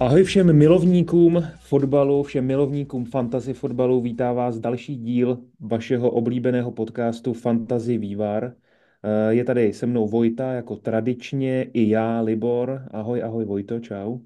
[0.00, 7.32] Ahoj všem milovníkům fotbalu, všem milovníkům fantasy fotbalu, vítá vás další díl vašeho oblíbeného podcastu
[7.32, 8.52] Fantasy Vývar.
[9.02, 12.82] Eh, Je tady se mnou Vojta, jako tradičně, i já, Libor.
[12.90, 14.18] Ahoj, ahoj Vojto, čau.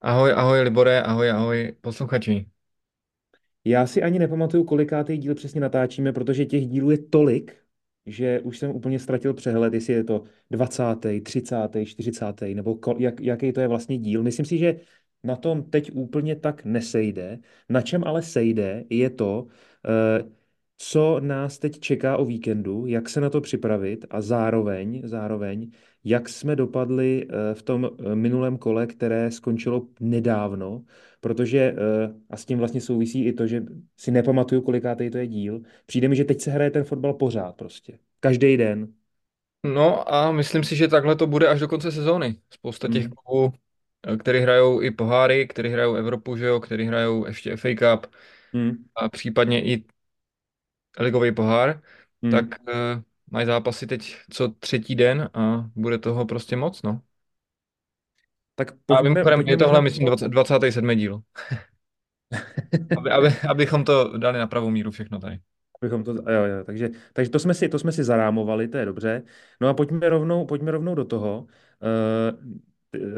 [0.00, 2.46] Ahoj, ahoj Libore, ahoj, ahoj posluchači.
[3.64, 7.56] Já si ani nepamatuju, kolikátý díl přesně natáčíme, protože těch dílů je tolik,
[8.06, 13.20] že už jsem úplně ztratil přehled, jestli je to 20., 30., 40., nebo kol, jak,
[13.20, 14.22] jaký to je vlastně díl.
[14.22, 14.80] Myslím si, že
[15.24, 17.38] na tom teď úplně tak nesejde.
[17.68, 19.46] Na čem ale sejde, je to,
[19.88, 20.24] eh,
[20.78, 25.70] co nás teď čeká o víkendu, jak se na to připravit a zároveň, zároveň,
[26.04, 30.84] jak jsme dopadli eh, v tom eh, minulém kole, které skončilo nedávno,
[31.20, 31.74] protože,
[32.30, 33.62] a s tím vlastně souvisí i to, že
[33.96, 37.56] si nepamatuju, kolikátý to je díl, přijde mi, že teď se hraje ten fotbal pořád
[37.56, 37.98] prostě.
[38.20, 38.92] Každý den.
[39.64, 42.36] No a myslím si, že takhle to bude až do konce sezóny.
[42.50, 43.12] Spousta těch Hmm.
[43.24, 43.52] klubů,
[44.16, 48.14] který hrajou i poháry, který hrajou Evropu, že jo, který hrajou ještě FA Cup
[48.52, 48.84] Hmm.
[48.96, 49.84] a případně i
[51.00, 51.82] ligový pohár,
[52.28, 52.68] tak Hmm.
[52.96, 57.02] uh, mají zápasy teď co třetí den a bude toho prostě moc, no.
[58.54, 60.94] Tak A pojďme, mimochodem pojďme je tohle, myslím, 20, 27.
[60.94, 61.22] díl.
[62.96, 65.40] Aby, aby, abychom to dali na pravou míru všechno tady.
[65.82, 68.84] Abychom to, jo, jo, takže, takže to jsme si, to jsme si zarámovali, to je
[68.84, 69.22] dobře.
[69.60, 71.40] No a pojďme rovnou, pojďme rovnou do toho.
[71.40, 72.58] Uh,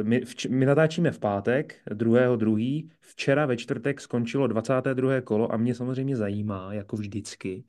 [0.03, 2.91] my, vč, my natáčíme v pátek, druhého druhý.
[3.01, 5.21] Včera ve čtvrtek skončilo 22.
[5.21, 7.65] kolo a mě samozřejmě zajímá, jako vždycky,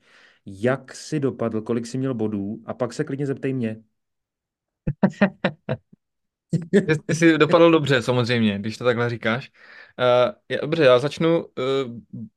[0.46, 3.82] jak si dopadl, kolik jsi měl bodů a pak se klidně zeptej mě.
[7.06, 9.52] Ty jsi dopadl dobře, samozřejmě, když to takhle říkáš.
[10.48, 11.52] Uh, dobře, já začnu uh,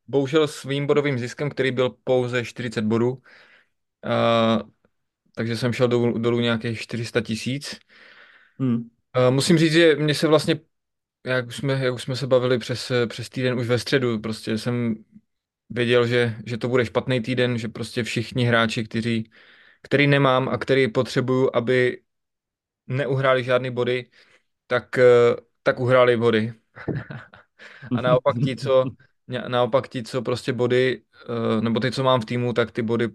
[0.08, 3.12] bohužel svým bodovým ziskem, který byl pouze 40 bodů.
[3.12, 3.22] Uh,
[5.36, 7.80] takže jsem šel dolů, dolů nějakých 400 tisíc.
[8.60, 8.90] Hmm.
[9.30, 10.60] Musím říct, že mě se vlastně,
[11.26, 14.58] jak už jsme, jak už jsme se bavili přes, přes týden už ve středu, prostě
[14.58, 14.96] jsem
[15.70, 19.32] věděl, že, že to bude špatný týden, že prostě všichni hráči, kteří,
[19.84, 22.02] který nemám a který potřebuju, aby
[22.88, 24.10] neuhráli žádný body,
[24.68, 25.00] tak,
[25.64, 26.54] tak uhráli body.
[27.94, 28.86] A naopak ti, co,
[29.48, 31.02] naopak ti, co prostě body,
[31.58, 33.10] eh, nebo ty, co mám v týmu, tak ty body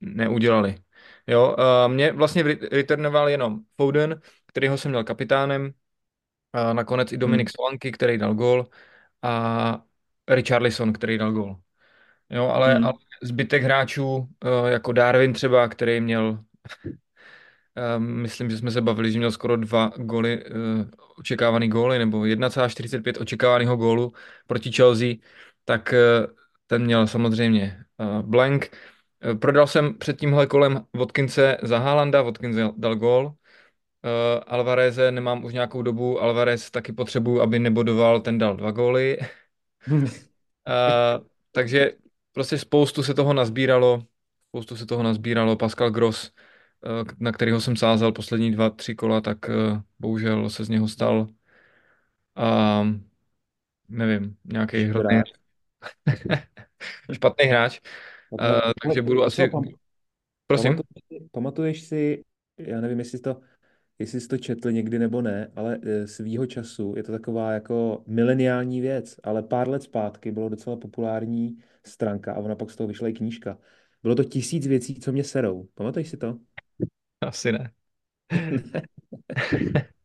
[0.00, 0.74] neudělali.
[1.26, 1.56] Jo,
[1.88, 2.42] mě vlastně
[2.72, 5.72] returnoval jenom Foden, kterýho jsem měl kapitánem,
[6.52, 7.20] a nakonec i Hmm.
[7.20, 8.68] Dominik Solanky, který dal gól,
[9.22, 9.82] a
[10.28, 11.60] Richarlison, který dal gól.
[12.30, 12.98] Jo, ale, ale Hmm.
[13.22, 16.44] zbytek hráčů, eh, jako Darwin třeba, který měl
[17.98, 20.84] Um, myslím, že jsme se bavili, že měl skoro dva góly, uh,
[21.18, 24.12] očekávaný góly, nebo 1,45 očekávaného gólu
[24.46, 25.14] proti Chelsea,
[25.64, 25.94] tak
[26.66, 27.84] ten měl samozřejmě
[28.22, 28.76] blank.
[29.40, 33.34] Prodal jsem před tímhle kolem Watkinse za Haalanda, Watkins dal gól.
[34.04, 39.18] Uh, Alvareze nemám už nějakou dobu, Alvarez taky potřebuju, aby nebodoval, ten dal dva góly.
[39.90, 40.04] Uh,
[41.52, 41.92] takže
[42.32, 44.06] prostě spoustu se toho nazbíralo,
[44.48, 45.56] spoustu se toho nazbíralo.
[45.56, 46.32] Pascal Gross,
[46.84, 50.88] uh, na kterého jsem sázel poslední dva, tři kola, tak uh, bohužel se z něho
[50.88, 51.28] stal,
[52.38, 52.86] uh,
[53.88, 55.22] nevím, nějaký hrozný
[57.12, 57.80] špatný hráč.
[58.30, 58.38] Uh,
[58.82, 59.50] takže budu asi,
[60.46, 60.76] prosím.
[61.32, 62.24] pamatuješ, si-
[62.58, 63.40] já nevím, jestli to
[63.98, 68.04] jestli jsi to četl někdy nebo ne, ale eh, svýho času je to taková jako
[68.06, 72.88] mileniální věc, ale pár let zpátky bylo docela populární stránka a ona pak z toho
[72.88, 73.58] vyšla i knížka.
[74.02, 75.68] Bylo to tisíc věcí, co mě serou.
[75.74, 76.38] Pamatuješ si to?
[77.20, 77.72] Asi ne.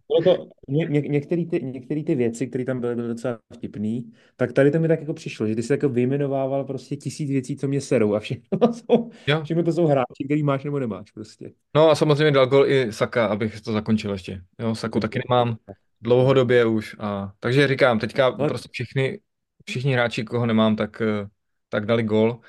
[0.70, 4.72] Ně, ně, některé ty, některý ty věci, které tam byly, byly docela vtipný, tak tady
[4.72, 7.82] to mi tak jako přišlo, že ty jsi jako vyjmenovával prostě tisíc věcí, co mě
[7.82, 9.44] serou a všechno jsou, Jo.
[9.44, 11.52] všechno to jsou hráči, který máš nebo nemáš prostě.
[11.76, 14.42] No a samozřejmě dal gol i Saka, abych to zakončil ještě.
[14.60, 15.58] Jo, Saku taky nemám
[16.02, 16.96] dlouhodobě už.
[17.00, 19.20] A, takže říkám, teďka Ale prostě všichni,
[19.66, 21.28] všichni hráči, koho nemám, tak, eh,
[21.70, 22.40] tak dali gol.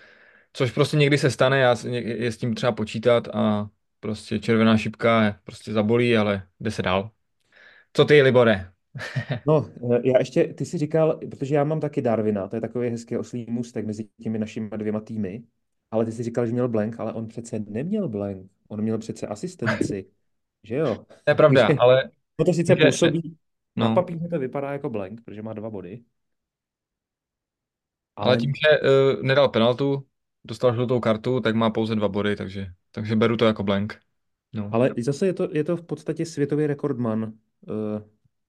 [0.52, 3.70] Což prostě někdy se stane, já je s tím třeba počítat a
[4.00, 7.10] prostě červená šipka prostě zabolí, ale jde se dál.
[7.96, 8.70] Co ty, Libore?
[9.46, 12.88] No, eh, já ještě, ty jsi říkal, protože já mám taky Darwina, to je takový
[12.88, 15.42] hezký oslý můstek mezi těmi našimi dvěma týmy,
[15.90, 19.26] ale ty jsi říkal, že měl blank, ale on přece neměl blank, on měl přece
[19.26, 20.06] asistenci,
[20.62, 20.94] že jo?
[20.94, 23.36] To je Takže pravda, ale no to sice působí,
[23.76, 26.02] na no, papíře to vypadá jako blank, protože má dva body,
[28.16, 30.06] ale ale, tím, že uh, nedal penaltu,
[30.44, 34.00] dostal žlutou kartu, tak má pouze dva body, takže, takže beru to jako blank.
[34.52, 34.70] No.
[34.72, 37.32] ale zase je to, je to v podstatě světový rekordman,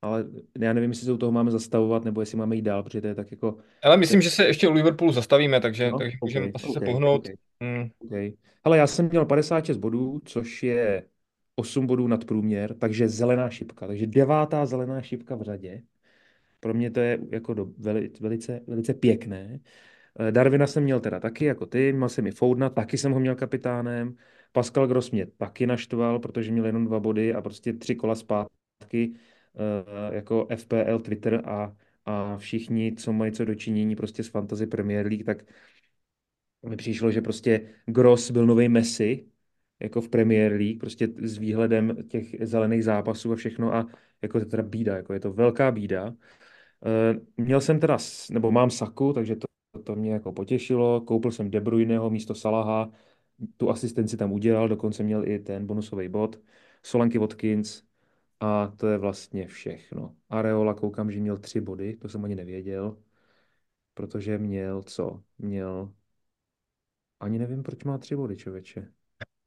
[0.01, 0.25] ale
[0.59, 3.07] já nevím, jestli se u toho máme zastavovat, nebo jestli máme jít dál, protože to
[3.07, 6.27] je tak jako, Ale myslím, že se ještě u Liverpoolu zastavíme, takže, no, takže OK,
[6.27, 6.85] můžeme asi se OK, OK.
[6.85, 7.27] pohnout.
[7.59, 8.33] Mm, Okay.
[8.63, 11.03] Ale já jsem měl 56 bodů, což je
[11.55, 13.87] 8 bodů nad průměr, takže zelená šipka.
[13.87, 15.81] Takže devátá zelená šipka v řadě.
[16.59, 19.59] Pro mě to je jako do, veli, velice, velice pěkné.
[20.19, 23.19] Eh, Darwina jsem měl teda taky, jako ty, měl jsem i Foudna, taky jsem ho
[23.19, 24.15] měl kapitánem.
[24.51, 28.53] Pascal Gross mě taky naštval, protože měl jenom dva body a prostě tři kola zpátky
[28.53, 28.64] eh,
[30.11, 35.25] jako FPL, Twitter a, a všichni, co mají co dočinění prostě s Fantasy Premier League,
[35.25, 35.43] tak
[36.65, 39.27] mi přišlo, že prostě Gross byl nový Messi,
[39.79, 43.87] jako v Premier League, prostě s výhledem těch zelených zápasů a všechno a
[44.21, 46.15] jako to teda bída, jako je to velká bída.
[46.85, 47.97] Eh, měl jsem teda,
[48.31, 49.47] nebo mám Saku, takže to,
[49.83, 51.01] to mě jako potěšilo.
[51.01, 52.91] Koupil jsem De Bruyneho místo Salaha,
[53.57, 56.39] tu asistenci tam udělal, dokonce měl i ten bonusový bod.
[56.83, 57.83] Solanky Watkins
[58.45, 60.15] a to je vlastně všechno.
[60.29, 62.97] Areola koukám, že měl tři body, to jsem ani nevěděl,
[63.93, 65.23] protože měl co?
[65.37, 65.93] Měl,
[67.19, 68.91] ani nevím, proč má tři body, člověče.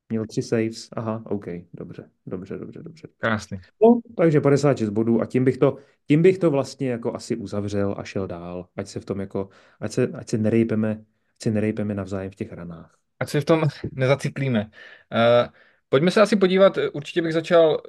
[0.09, 3.09] Měl tři saves, aha, OK, dobře, dobře, dobře, dobře.
[3.17, 3.59] Krásný.
[3.83, 7.95] No, takže 56 bodů a tím bych to, tím bych to vlastně jako asi uzavřel
[7.99, 9.49] a šel dál, ať se v tom jako,
[9.81, 11.05] ať se, ať se nerejpeme,
[11.37, 12.99] ať se nerejpeme navzájem v těch ranách.
[13.21, 13.63] Ať se v tom
[13.93, 14.65] nezaciklíme.
[14.65, 15.53] Uh,
[15.89, 17.83] pojďme se asi podívat, určitě bych začal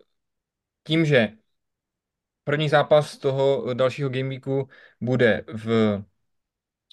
[0.83, 1.33] tím, že
[2.43, 4.69] první zápas toho dalšího gameweeku
[5.01, 5.95] bude v,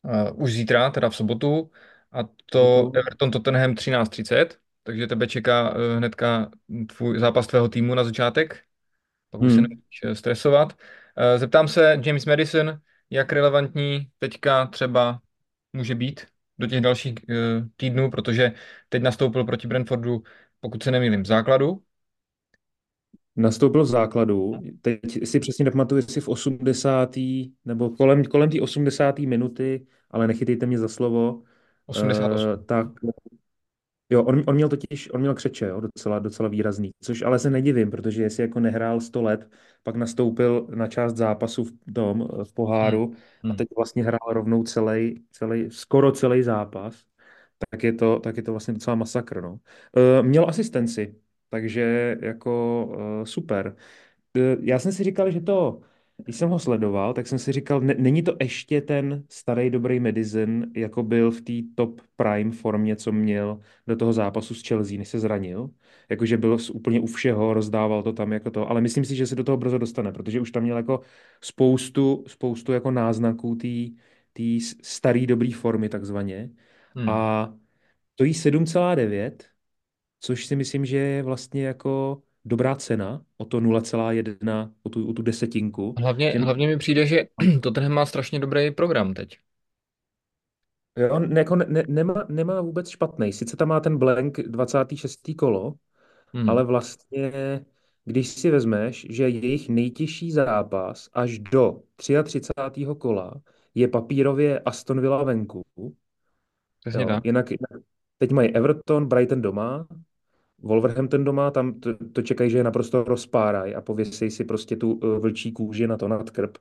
[0.05, 1.71] uh, už zítra, teda v sobotu,
[2.13, 2.19] a
[2.51, 4.47] to Everton Tottenham 13.30,
[4.83, 6.51] takže tebe čeká uh, hnedka
[6.97, 8.63] tvůj zápas tvého týmu na začátek,
[9.31, 9.57] pak už hmm.
[9.57, 10.73] se nemůžeš stresovat.
[10.73, 12.81] Uh, zeptám se, James Madison,
[13.11, 15.21] jak relevantní teďka třeba
[15.73, 16.27] může být
[16.59, 17.37] do těch dalších uh,
[17.77, 18.53] týdnů, protože
[18.89, 20.23] teď nastoupil proti Brentfordu,
[20.61, 21.83] pokud se nemýlím, v základu.
[23.37, 27.17] Nastoupil v základu, teď si přesně nepamatuju, jestli v 80.
[27.65, 29.19] nebo kolem, kolem té 80.
[29.19, 31.43] minuty, ale nechytejte mě za slovo,
[31.87, 32.49] 88.
[32.49, 32.87] Uh, tak
[34.11, 37.51] Jo, on, on měl totiž, on měl křeče, jo, docela, docela výrazný, což ale se
[37.51, 39.51] nedivím, protože jestli jako nehrál 100 let,
[39.83, 43.15] pak nastoupil na část zápasu v tom, v poháru hmm.
[43.15, 43.57] a Hmm.
[43.57, 47.05] teď vlastně hrál rovnou celý, celý, skoro celý zápas,
[47.71, 49.59] tak je to, tak je to vlastně docela masakr, no.
[49.97, 51.15] E, měl asistenci,
[51.49, 53.77] takže jako e, super.
[54.37, 55.81] E, já jsem si říkal, že to,
[56.25, 60.01] když jsem ho sledoval, tak jsem si říkal, ne, není to ještě ten starý dobrý
[60.01, 64.99] Madison, jako byl v té top prime formě, co měl do toho zápasu s Chelsea,
[64.99, 65.71] než se zranil.
[66.09, 69.35] Jakože byl úplně u všeho, rozdával to tam jako to, ale myslím si, že se
[69.37, 71.01] do toho brzo dostane, protože už tam měl jako
[71.41, 73.55] spoustu, spoustu jako náznaků
[74.33, 74.43] té
[74.83, 76.51] staré dobré formy takzvaně.
[76.95, 77.09] Hmm.
[77.09, 77.55] A
[78.15, 79.33] to jí 7,9,
[80.27, 85.13] což si myslím, že je vlastně jako dobrá cena o to 0,1, o tu, o
[85.13, 85.95] tu desetinku.
[85.99, 87.25] Hlavně, Že, hlavně mi přijde, že
[87.63, 89.39] Tottenham má strašně dobrý program teď.
[90.97, 93.33] jo, on ne, jako ne, nemá, nemá vůbec špatný.
[93.33, 95.35] Sice tam má ten blank 26.
[95.35, 95.75] kolo,
[96.35, 96.49] Hmm.
[96.51, 97.33] ale vlastně,
[98.05, 102.87] když si vezmeš, že jejich nejtěžší zápas až do 33.
[102.99, 103.35] kola
[103.75, 105.65] je papírově Aston Villa venku.
[106.81, 107.25] Přesně Jo, tak.
[107.25, 107.85] jinak, jinak
[108.19, 109.87] teď mají Everton, Brighton doma,
[110.63, 114.93] Wolverhampton doma, tam to, to čekají, že je naprosto rozpáraj a pověsí si prostě tu
[114.93, 116.57] uh, vlčí kůži na to nad krb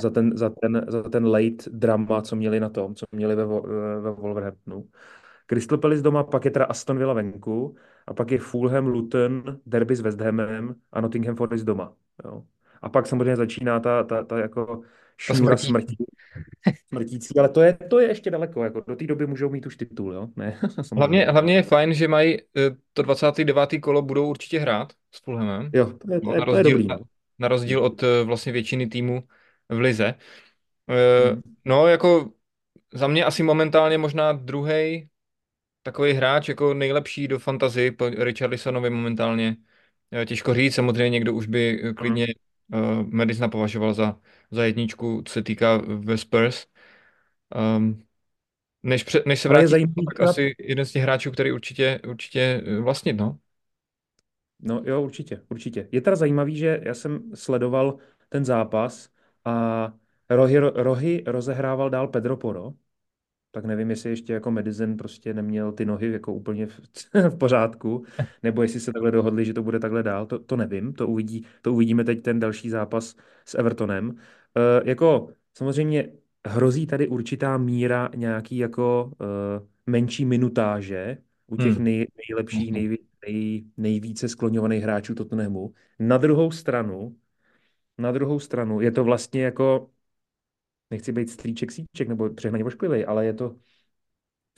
[0.00, 3.42] za ten, za ten, za ten late drama, co měli na tom, co měli ve,
[3.42, 4.88] eh, ve Wolverhamptonu.
[5.46, 7.76] Crystal Palace doma, pak je teda Aston Villa venku
[8.06, 11.94] a pak je Fulham, Luton, derby s West Hamem a Nottingham Forest doma.
[12.24, 12.44] Jo.
[12.82, 14.82] A pak samozřejmě začíná ta, ta, ta jako
[15.20, 15.66] šňůra smrtí.
[15.66, 15.96] smrtí,
[16.88, 19.76] smrtící, ale to je, to je ještě daleko, jako do té doby můžou mít už
[19.76, 20.28] titul, jo?
[20.36, 20.94] Ne, samozřejmě.
[20.96, 22.44] Hlavně, hlavně je fajn, že mají eh,
[22.92, 23.78] to 29.
[23.78, 25.70] kolo budou určitě hrát s Fulhamem.
[25.74, 26.88] Jo, to je, to No, je, na to je rozdíl, dobrý.
[26.88, 27.04] na, no.
[27.38, 29.22] na rozdíl od eh, vlastně většiny týmů
[29.68, 30.14] v lize.
[30.90, 31.42] Eh, Hmm.
[31.64, 32.32] No, jako
[32.94, 35.08] za mě asi momentálně možná druhý
[35.82, 39.56] takový hráč, jako nejlepší do fantasy po Richarlisonovi momentálně.
[40.26, 42.26] Těžko říct, samozřejmě někdo už by klidně
[42.74, 46.66] uh, Madisona považoval za, za jedničku, co se týká ve Spurs.
[47.76, 48.02] Um,
[48.82, 51.52] než, pře, než se Ale je vrátí, zajímavý, tak asi jeden z těch hráčů, který
[51.52, 53.38] určitě, určitě eh, vlastnit, no.
[54.60, 55.88] No jo, určitě, určitě.
[55.92, 59.10] Je teda zajímavý, že já jsem sledoval ten zápas
[59.44, 59.92] a
[60.30, 62.74] rohy, rohy rozehrával dál Pedro Poro,
[63.50, 66.80] tak nevím, jestli ještě jako Madison prostě neměl ty nohy jako úplně v,
[67.30, 68.04] v pořádku,
[68.42, 71.46] nebo jestli se takhle dohodli, že to bude takhle dál, to, to nevím, to, uvidí,
[71.62, 74.16] to uvidíme teď ten další zápas s Evertonem.
[74.56, 76.12] E, jako samozřejmě
[76.46, 81.84] hrozí tady určitá míra nějaký jako e, menší minutáže u těch Hmm.
[81.84, 82.74] nej, nejlepších, Mhm.
[82.74, 85.74] nejví, nej, nejvíce skloňovaných hráčů Tottenhamu.
[85.98, 87.16] Na druhou stranu,
[87.98, 89.90] na druhou stranu je to vlastně jako,
[90.90, 93.56] nechci být strýček síček nebo přehnaně ošklivý, ale je to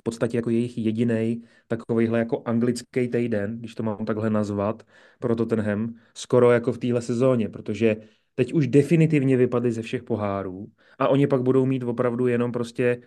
[0.00, 4.86] v podstatě jako jejich jediný takovýhle jako anglický týden, když to mám takhle nazvat,
[5.18, 7.96] pro Tottenham, skoro jako v téhle sezóně, protože
[8.42, 10.66] teď už definitivně vypadli ze všech pohárů
[10.98, 13.00] a oni pak budou mít opravdu jenom prostě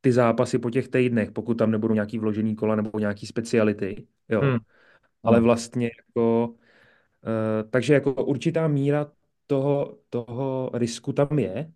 [0.00, 4.40] ty zápasy po těch týdnech, pokud tam nebudou nějaký vložený kola nebo nějaký speciality, jo.
[4.40, 4.58] Hmm.
[5.22, 5.44] Ale No.
[5.44, 9.10] vlastně jako, uh, takže jako určitá míra
[9.46, 11.72] toho, toho risku tam je.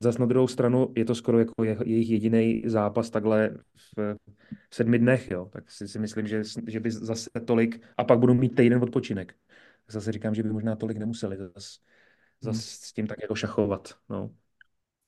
[0.00, 3.50] Zas na druhou stranu je to skoro jako je, jejich jediný zápas takhle
[3.96, 4.14] v,
[4.70, 5.48] v sedmi dnech, jo.
[5.52, 9.34] Tak si, si myslím, že, že by zase tolik, a pak budou mít týden odpočinek.
[9.88, 11.78] Zase říkám, že by možná tolik nemuseli zase
[12.42, 12.60] zas Hmm.
[12.60, 14.30] s tím tak jako šachovat, no.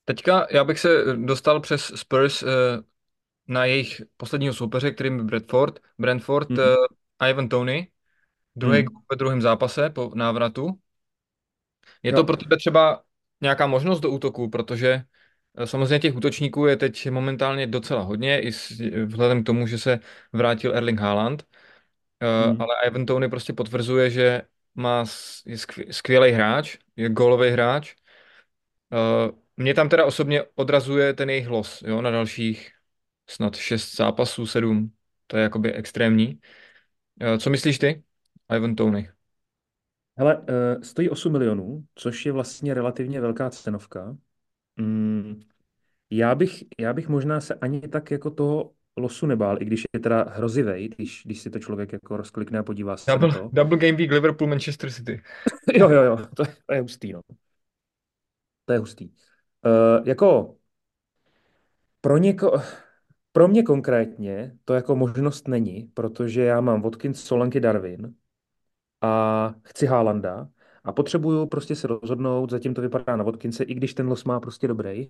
[0.05, 2.47] Teďka já bych se dostal přes Spurs eh,
[3.49, 5.81] na jejich posledního soupeře, kterým je Bradford.
[5.99, 6.59] Brentford, Hmm.
[6.59, 7.93] eh, Ivan Tony,
[8.57, 8.89] druhý Hmm.
[9.13, 10.81] ve druhém zápase po návratu.
[12.03, 12.17] Je Jo.
[12.17, 13.05] to pro tebe třeba
[13.41, 15.05] nějaká možnost do útoku, protože
[15.59, 18.51] eh, samozřejmě těch útočníků je teď momentálně docela hodně, i
[19.07, 20.01] vzhledem k tomu, že se
[20.33, 21.45] vrátil Erling Haaland,
[22.21, 22.57] Hmm.
[22.59, 24.43] ale Ivan Toney prostě potvrzuje, že
[24.75, 25.05] má,
[25.91, 27.95] skvělý hráč, je gólový hráč.
[28.93, 32.73] Eh, Mě tam teda osobně odrazuje ten jejich los, jo, na dalších
[33.31, 34.93] snad šest zápasů, sedm.
[35.27, 36.41] To je jakoby extrémní.
[37.21, 38.03] Eh, Co myslíš ty,
[38.57, 39.11] Ivan Toney?
[40.17, 44.17] Hele, uh, stojí 8 milionů, což je vlastně relativně velká cenovka.
[44.77, 45.41] Mm,
[46.11, 50.01] já bych, já bych možná se ani tak jako toho losu nebál, i když je
[50.01, 53.51] teda hrozivej, když, když si to člověk jako rozklikne a podívá se na Double, to.
[53.53, 55.23] double game week Liverpool Manchester City.
[55.75, 57.21] Jo, jo, jo, to, je- to je hustý, no.
[58.65, 59.09] To je hustý.
[59.67, 60.57] Uh, jako
[62.01, 62.53] pro něko,
[63.33, 68.15] pro mě konkrétně to jako možnost není, protože já mám Watkins, Solanky, Darwin
[69.01, 70.49] a chci Haalanda
[70.85, 74.41] a potřebuju prostě se rozhodnout, zatím to vypadá na Watkinse, i když ten los má
[74.41, 75.09] prostě dobrý,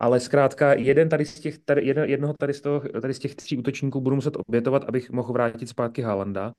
[0.00, 3.34] ale zkrátka jeden tady z těch, tady, jeden, jednoho tady z, toho, tady z těch
[3.34, 6.52] tří útočníků budu muset obětovat, abych mohl vrátit zpátky Haalanda.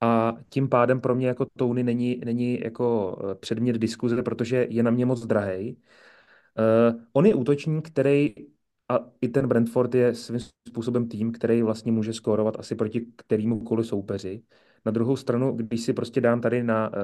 [0.00, 4.82] A tím pádem pro mě jako Tony není, není jako eh, předmět diskuze, protože je
[4.82, 5.76] na mě moc drahej.
[6.58, 8.34] Uh, on je útočník, který,
[8.88, 13.86] a i ten Brentford je svým způsobem tým, který vlastně může skórovat asi proti kterémukoliv
[13.86, 14.42] soupeři.
[14.84, 16.94] Na druhou stranu, když si prostě dám tady na uh,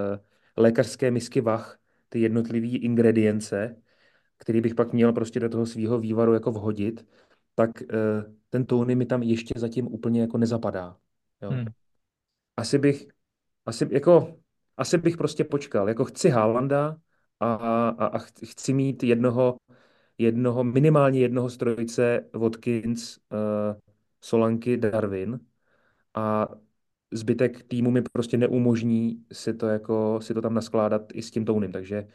[0.57, 3.77] lékařské misky vah ty jednotlivé ingredience,
[4.41, 7.07] který bych pak měl prostě do toho svého vývaru jako vhodit,
[7.55, 10.97] tak uh, ten Tony mi tam ještě zatím úplně jako nezapadá.
[11.43, 11.51] Jo.
[11.51, 11.67] Hmm.
[12.57, 13.07] Asi bych,
[13.67, 14.37] asi jako,
[14.77, 15.89] asi bych prostě počkal.
[15.89, 16.97] Jako chci Haalanda
[17.41, 19.57] a, a, a ch- chci mít jednoho,
[20.19, 23.81] jednoho, minimálně jednoho strojce Watkins, uh,
[24.21, 25.41] Solanky, Darwin
[26.15, 26.49] a
[27.13, 31.45] zbytek týmu mi prostě neumožní si to jako, si to tam naskládat i s tím
[31.45, 32.09] Tonym, takže,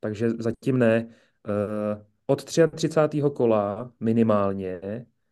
[0.00, 1.08] takže zatím ne.
[1.48, 2.88] Uh, od 33.
[3.34, 4.80] kola minimálně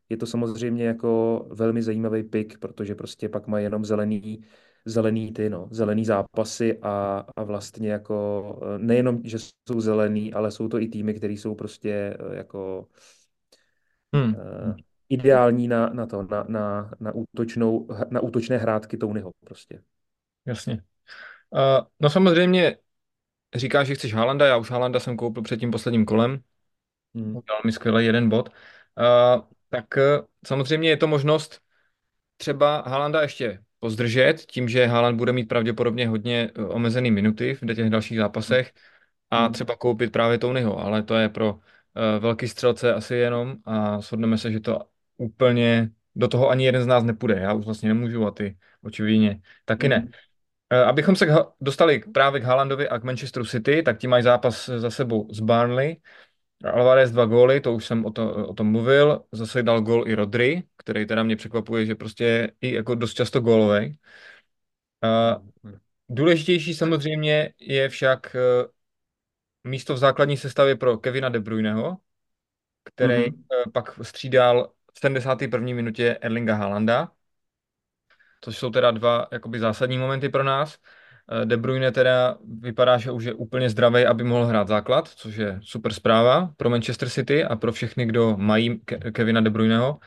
[0.09, 4.45] je to samozřejmě jako velmi zajímavý pick, protože prostě pak má jenom zelený,
[4.85, 10.51] zelený ty, no, zelený zápasy a, a vlastně jako eh, nejenom, že jsou zelený, ale
[10.51, 12.89] jsou to i týmy, které jsou prostě eh, jako
[14.13, 14.35] Hmm.
[14.35, 14.75] uh,
[15.09, 19.83] ideální na, na to, na, na, na, útočnou, na útočné hrátky Tonyho prostě.
[20.47, 20.83] Jasně.
[21.51, 22.77] Uh, no samozřejmě
[23.55, 26.41] říkáš, že chceš Haalanda, já už Haalanda jsem koupil před tím posledním kolem,
[27.15, 27.37] Hmm.
[27.37, 28.49] udělal mi skvělý jeden bod.
[28.49, 31.61] Uh, tak uh, samozřejmě je to možnost
[32.37, 37.75] třeba Haalanda ještě pozdržet, tím, že Haaland bude mít pravděpodobně hodně uh, omezený minuty v
[37.75, 38.73] těch dalších zápasech
[39.31, 39.53] a Hmm.
[39.53, 41.61] třeba koupit právě Tonyho, ale to je pro uh,
[42.19, 44.79] velký střelce asi jenom a shodneme se, že to
[45.17, 47.35] úplně do toho ani jeden z nás nepůjde.
[47.35, 50.09] Já už vlastně nemůžu a ty očividně taky ne.
[50.73, 51.27] Eh, Abychom se
[51.61, 55.41] dostali právě k Haalandovi a k Manchesteru City, tak ti mají zápas za sebou s
[55.41, 55.97] Burnley.
[56.65, 59.25] Alvarez dva góly, to už jsem o, to, o tom mluvil.
[59.33, 63.15] Zase dal gól i Rodri, který teda mě překvapuje, že prostě je i jako dost
[63.15, 63.99] často gólový.
[66.09, 68.69] Důležitější samozřejmě je však eh,
[69.65, 71.99] místo v základní sestavě pro Kevina De Bruyneho,
[72.85, 73.45] který Mhm.
[73.67, 75.75] eh, pak střídal v 71.
[75.75, 77.13] minutě Erlinga Haalanda,
[78.41, 80.79] což jsou teda dva jakoby zásadní momenty pro nás.
[81.43, 85.37] Eh, De Bruyne teda vypadá, že už je úplně zdravý, aby mohl hrát základ, což
[85.37, 89.99] je super zpráva pro Manchester City a pro všechny, kdo mají Ke- Kevina De Bruyneho.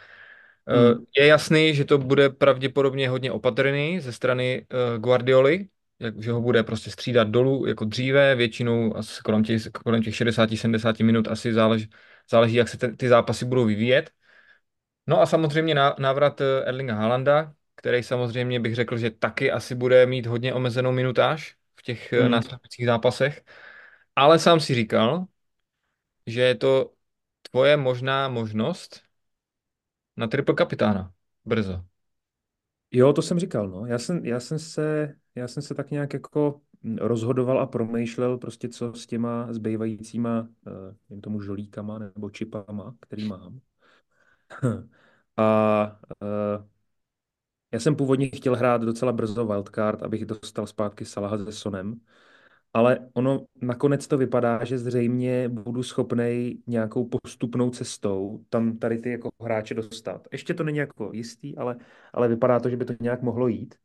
[0.69, 1.05] Eh, Hmm.
[1.17, 5.67] Je jasný, že to bude pravděpodobně hodně opatrný ze strany eh, Guardioli,
[5.99, 10.15] jak, že ho bude prostě střídat dolů jako dříve, většinou asi kolem těch, kolem těch
[10.15, 11.89] 60-70 minut asi záleží,
[12.29, 14.11] záleží, jak se te, ty zápasy budou vyvíjet.
[15.07, 20.07] No a samozřejmě ná- návrat Erlinga Haalanda, který samozřejmě bych řekl, že taky asi bude
[20.07, 22.29] mít hodně omezenou minutáž v těch eh, Hmm.
[22.29, 23.43] následujících zápasech.
[24.17, 25.27] Ale sám si říkal,
[26.27, 26.93] že je to
[27.51, 29.01] tvoje možná možnost
[30.17, 31.13] na triple kapitána
[31.45, 31.83] brzo.
[32.91, 33.85] Jo, to jsem říkal, no.
[33.85, 36.61] Já jsem, já jsem se, já jsem se tak nějak jako
[36.97, 40.47] rozhodoval a promýšlel prostě, co s těma zbývajícíma,
[41.09, 43.59] jen tomu žolíkama nebo čipama, který mám.
[45.37, 45.99] A
[47.73, 51.99] já jsem původně chtěl hrát docela brzo wildcard, abych dostal zpátky Salaha se Sonem,
[52.73, 59.09] ale ono nakonec to vypadá, že zřejmě budu schopnej nějakou postupnou cestou tam tady ty
[59.11, 60.27] jako hráče dostat.
[60.31, 61.77] Ještě to není jako jistý, ale,
[62.13, 63.75] ale vypadá to, že by to nějak mohlo jít.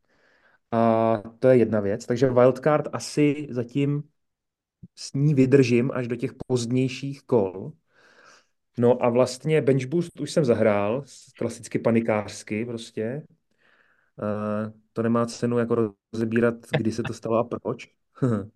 [0.73, 2.07] A to je jedna věc.
[2.07, 4.03] Takže wildcard asi zatím
[4.95, 7.73] s ní vydržím až do těch pozdějších kol.
[8.79, 11.05] No a vlastně bench boost už jsem zahrál,
[11.39, 13.23] klasicky panikářsky prostě.
[14.19, 17.89] Uh, to nemá cenu jako rozebírat, kdy se to stalo a proč.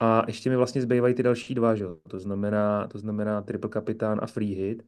[0.00, 1.84] a ještě mi vlastně zbývají ty další dva, že?
[2.08, 4.82] To znamená, to znamená triple kapitán a free hit.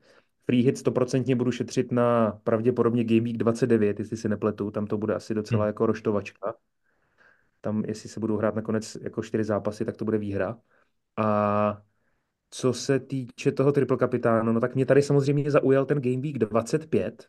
[0.44, 4.98] Free hit 100% budu šetřit na pravděpodobně Game Week 29, jestli si nepletu, tam to
[4.98, 5.66] bude asi docela hmm.
[5.66, 6.54] jako roštovačka.
[7.60, 10.58] Tam, jestli se budou hrát nakonec jako čtyři zápasy, tak to bude výhra.
[11.16, 11.82] A
[12.50, 16.38] co se týče toho triple kapitánu, no tak mě tady samozřejmě zaujal ten Game Week
[16.38, 17.28] 25,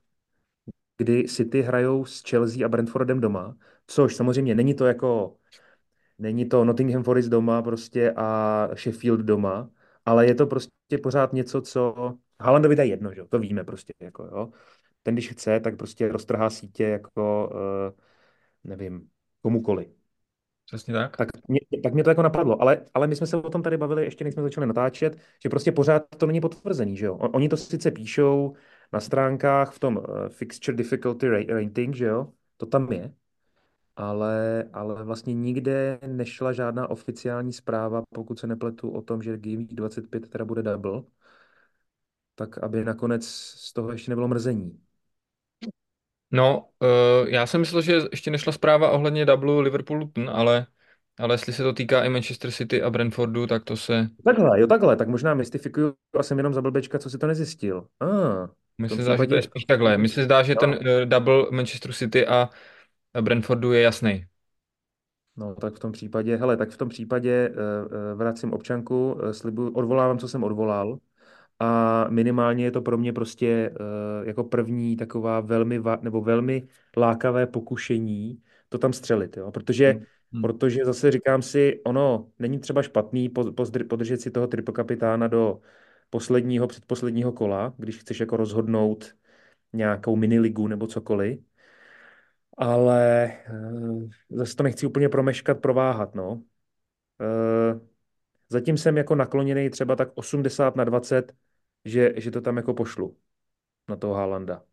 [0.98, 3.58] kdy City hrajou s Chelsea a Brentfordem doma,
[3.88, 5.38] což samozřejmě není to jako,
[6.20, 9.70] není to Nottingham Forest doma prostě a Sheffield doma,
[10.06, 13.24] ale je to prostě pořád něco, co Haalandovi dá jedno, že?
[13.30, 14.50] to víme prostě, jako jo.
[15.04, 18.00] Ten, když chce, tak prostě roztrhá sítě jako, uh,
[18.64, 19.10] nevím,
[19.42, 19.92] komukoli.
[20.66, 21.18] Přesně tak.
[21.18, 23.78] Tak mě, tak mě to jako napadlo, ale, ale my jsme se o tom tady
[23.78, 27.16] bavili, ještě než jsme začali natáčet, že prostě pořád to není potvrzený, že jo.
[27.16, 28.54] Oni to sice píšou
[28.94, 33.14] na stránkách v tom uh, Fixture Difficulty Rating, že jo, to tam je,
[33.96, 39.66] ale, ale vlastně nikde nešla žádná oficiální zpráva, pokud se nepletu o tom, že Game
[39.72, 41.04] 25 teda bude double,
[42.36, 44.80] tak aby nakonec z toho ještě nebylo mrzení.
[46.32, 50.68] No, uh, já jsem myslel, že ještě nešla zpráva ohledně double Liverpool Luton, ale,
[51.20, 54.08] ale jestli se to týká i Manchester City a Brentfordu, tak to se...
[54.24, 57.88] Takhle, jo takhle, tak možná mystifikuju a jsem jenom za blbečka, co si to nezjistil.
[58.00, 59.98] Ah, Mně se zdá, že to je spíš takhle.
[59.98, 60.60] Mně se zdá, že no.
[60.60, 62.50] ten uh, double Manchester City a
[63.22, 64.26] Brentfordu je jasný.
[65.38, 69.74] No, tak v tom případě, hele, tak v tom případě uh, vracím občanku, uh, slibuju,
[69.74, 70.98] odvolávám, co jsem odvolal
[71.60, 76.68] a minimálně je to pro mě prostě uh, jako první taková velmi, va- nebo velmi
[76.98, 79.52] lákavé pokušení to tam střelit, jo?
[79.52, 80.04] Protože, hmm.
[80.34, 80.42] hmm.
[80.42, 83.30] protože zase říkám si, ono není třeba špatný
[83.90, 85.62] podržet si toho triple kapitána do
[86.10, 89.16] posledního, předposledního kola, když chceš jako rozhodnout
[89.74, 91.40] nějakou miniligu nebo cokoliv,
[92.58, 96.32] ale uh, zase to nechci úplně promeškat, prováhat, no.
[96.34, 97.82] Uh,
[98.50, 101.34] zatím jsem jako nakloněný třeba tak 80 na 20
[101.86, 103.18] že, že to tam jako pošlu
[103.90, 104.64] na toho Haalanda.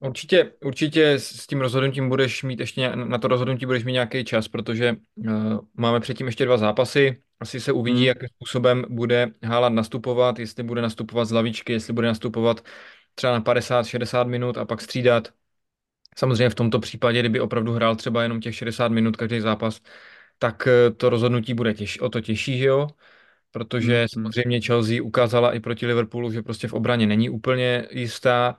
[0.00, 4.48] Určitě, určitě s tím rozhodnutím budeš mít ještě, na to rozhodnutí budeš mít nějaký čas,
[4.48, 7.22] protože uh, máme předtím ještě dva zápasy.
[7.40, 8.06] Asi se uvidí, hmm.
[8.06, 12.64] jakým způsobem bude Haaland nastupovat, jestli bude nastupovat z lavičky, jestli bude nastupovat
[13.14, 15.28] třeba na 50-60 minut a pak střídat.
[16.16, 19.80] Samozřejmě v tomto případě, kdyby opravdu hrál třeba jenom těch 60 minut každý zápas,
[20.38, 22.88] tak eh, to rozhodnutí bude těž, o to těžší, že jo?
[23.56, 24.08] protože mm.
[24.08, 28.58] samozřejmě Chelsea ukázala i proti Liverpoolu, že prostě v obraně není úplně jistá.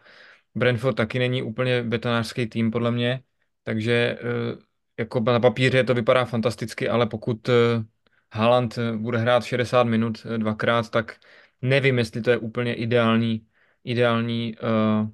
[0.58, 3.24] Brentford taky není úplně betonářský tým, podle mě,
[3.64, 4.58] takže eh,
[4.98, 7.54] jako na papíře to vypadá fantasticky, ale pokud eh,
[8.34, 11.20] Haaland eh, bude hrát 60 minut dvakrát, tak
[11.62, 13.48] nevím, jestli to je úplně ideální,
[13.84, 15.10] ideální uh,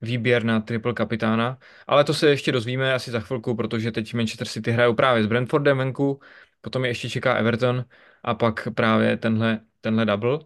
[0.00, 4.48] výběr na triple kapitána, ale to se ještě dozvíme asi za chvilku, protože teď Manchester
[4.48, 6.20] City hrajou právě s Brentfordem venku,
[6.60, 7.84] potom je ještě čeká Everton
[8.22, 10.38] a pak právě tenhle, tenhle double.
[10.38, 10.44] Uh,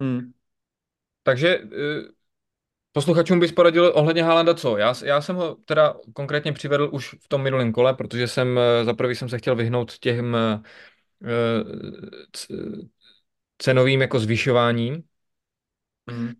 [0.00, 0.32] hmm.
[1.22, 1.70] Takže uh,
[2.92, 4.76] posluchačům bys poradil ohledně Haalanda co?
[4.76, 8.62] Já, já jsem ho teda konkrétně přivedl už v tom minulém kole, protože jsem uh,
[8.84, 10.62] za prvý jsem se chtěl vyhnout těm uh,
[13.58, 15.02] cenovým jako zvyšováním.
[16.10, 16.32] Hmm.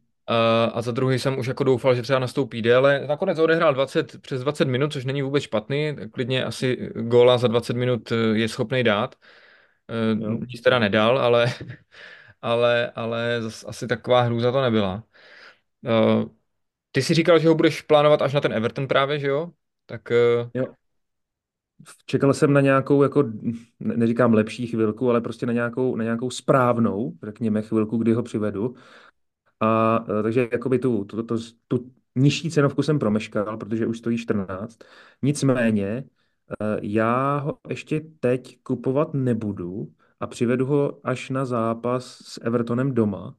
[0.73, 3.07] A za druhý jsem už jako doufal, že třeba nastoupí déle.
[3.07, 5.97] Nakonec odehrál 20, přes 20 minut, což není vůbec špatný.
[6.13, 9.15] Klidně asi góla za 20 minut je schopný dát.
[10.21, 10.39] Jo.
[10.49, 11.47] Nic teda nedal, ale,
[12.43, 15.05] ale, ale zas asi taková hrůza to nebyla.
[16.93, 19.51] Ty si říkal, že ho budeš plánovat až na ten Everton právě, že jo?
[19.87, 20.11] Tak...
[20.55, 20.67] Jo.
[22.07, 23.25] Čekal jsem na nějakou, jako,
[23.81, 28.75] neříkám lepší chvilku, ale prostě na nějakou, na nějakou správnou, řekněme, chvilku, kdy ho přivedu.
[29.61, 31.37] A e, takže jakoby tu, tu, tu,
[31.69, 34.79] tu nižší cenovku jsem promeškal, protože už stojí 14.
[35.23, 36.05] Nicméně e,
[36.83, 43.35] já ho ještě teď kupovat nebudu a přivedu ho až na zápas s Evertonem doma,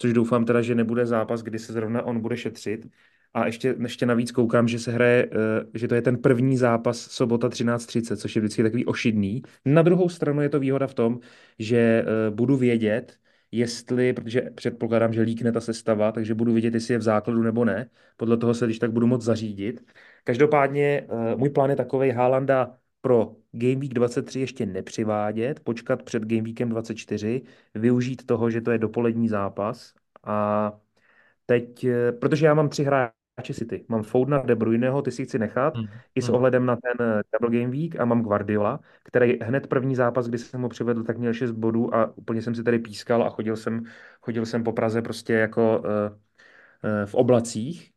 [0.00, 2.86] což doufám teda, že nebude zápas, kdy se zrovna on bude šetřit.
[3.34, 6.98] A ještě, ještě navíc koukám, že se hraje, eh, že to je ten první zápas
[7.00, 9.42] sobota 13.30, což je vždycky takový ošidný.
[9.64, 11.20] Na druhou stranu je to výhoda v tom,
[11.58, 13.18] že eh, budu vědět,
[13.52, 17.64] jestli, protože předpokládám, že líkne ta sestava, takže budu vidět, jestli je v základu nebo
[17.64, 17.90] ne.
[18.16, 19.84] Podle toho se když tak budu moct zařídit.
[20.24, 26.22] Každopádně eh, můj plán je takový Haalanda pro Game Week 23 ještě nepřivádět, počkat před
[26.24, 27.42] Game Weekem 24,
[27.74, 30.72] využít toho, že to je dopolední zápas a
[31.46, 35.38] teď, eh, protože já mám tři hráče City, mám Foudna, De Bruyneho, ty si chci
[35.38, 35.86] nechat, Hmm.
[36.14, 36.34] i s Hmm.
[36.34, 40.38] ohledem na ten eh, Double Game Week a mám Guardiola, který hned první zápas, kdy
[40.38, 43.56] jsem ho přivedl, tak měl 6 bodů a úplně jsem si tady pískal a chodil
[43.56, 43.82] jsem,
[44.20, 47.92] chodil jsem po Praze prostě jako uh, uh, v oblacích.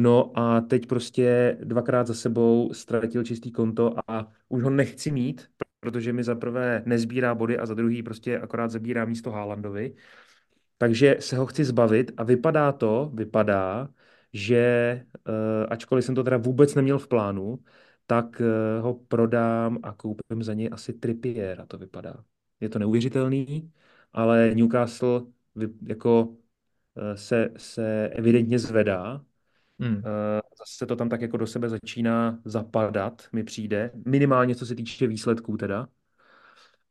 [0.00, 5.50] No a teď prostě dvakrát za sebou ztratil čistý konto a už ho nechci mít,
[5.80, 9.94] protože mi za prvé nezbírá body a za druhý prostě akorát zabírá místo Haalandovi.
[10.78, 13.88] Takže se ho chci zbavit a vypadá to, vypadá,
[14.32, 15.32] že uh,
[15.68, 17.58] ačkoliv jsem to teda vůbec neměl v plánu,
[18.06, 22.24] tak uh, ho prodám a koupím za něj asi Trippiera, to vypadá.
[22.60, 23.72] Je to neuvěřitelný,
[24.12, 25.22] ale Newcastle
[25.86, 26.36] jako uh,
[27.14, 29.24] se, se evidentně zvedá.
[29.80, 29.96] Hmm.
[29.96, 30.02] Uh,
[30.58, 33.90] zase to tam tak jako do sebe začíná zapadat, mi přijde.
[34.06, 35.88] Minimálně co se týče výsledků teda.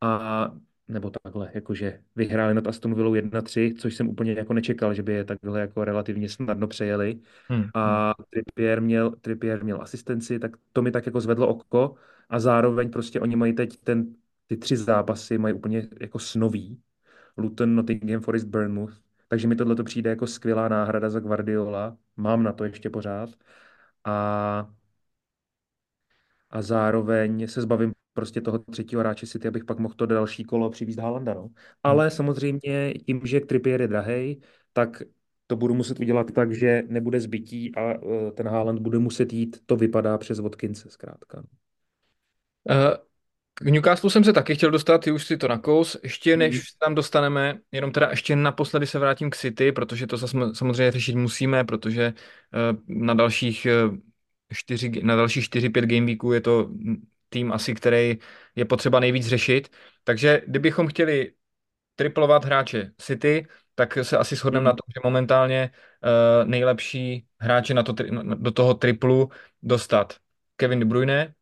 [0.01, 0.51] A
[0.87, 5.13] nebo takhle, jakože vyhráli nad Aston Villou 1-3, což jsem úplně jako nečekal, že by
[5.13, 7.19] je takhle jako relativně snadno přejeli.
[7.47, 7.63] Hmm.
[7.73, 11.95] A Trippier měl, Trippier měl asistenci, tak to mi tak jako zvedlo oko
[12.29, 14.15] a zároveň prostě oni mají teď ten,
[14.47, 16.81] ty tři zápasy mají úplně jako snový.
[17.37, 19.06] Luton, Nottingham Forest, Bournemouth.
[19.27, 21.97] Takže mi tohle to přijde jako skvělá náhrada za Guardiola.
[22.17, 23.29] Mám na to ještě pořád.
[24.03, 24.69] A,
[26.49, 30.69] a zároveň se zbavím prostě toho třetího hráče City, abych pak mohl to další kolo
[30.69, 31.33] přivízt Haalanda.
[31.33, 31.49] No.
[31.83, 34.41] Ale samozřejmě tím, že Trippier je drahej,
[34.73, 35.03] tak
[35.47, 39.57] to budu muset udělat tak, že nebude zbytí a uh, ten Haaland bude muset jít,
[39.65, 41.43] to vypadá přes Watkinse zkrátka.
[42.69, 43.06] Uh,
[43.59, 45.97] k Newcastle jsem se taky chtěl dostat, ty už si to nakous.
[46.03, 50.17] Ještě než se tam dostaneme, jenom teda ještě naposledy se vrátím k City, protože to
[50.53, 53.97] samozřejmě řešit musíme, protože uh, na dalších uh,
[54.53, 56.69] čtyři, na dalších 4-5 game weeků je to
[57.29, 58.17] tým asi, který
[58.55, 59.69] je potřeba nejvíc řešit.
[60.03, 61.33] Takže kdybychom chtěli
[61.95, 64.65] triplovat hráče City, tak se asi shodneme Hmm.
[64.65, 65.71] na tom, že momentálně
[66.41, 69.29] uh, nejlepší hráče na to, tri- do toho triplu
[69.63, 70.15] dostat
[70.55, 71.33] Kevin De Bruyne,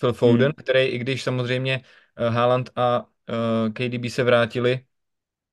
[0.00, 0.52] Phil Foden, Hmm.
[0.64, 1.82] který i když samozřejmě
[2.20, 4.84] uh, Haaland a uh, KDB se vrátili,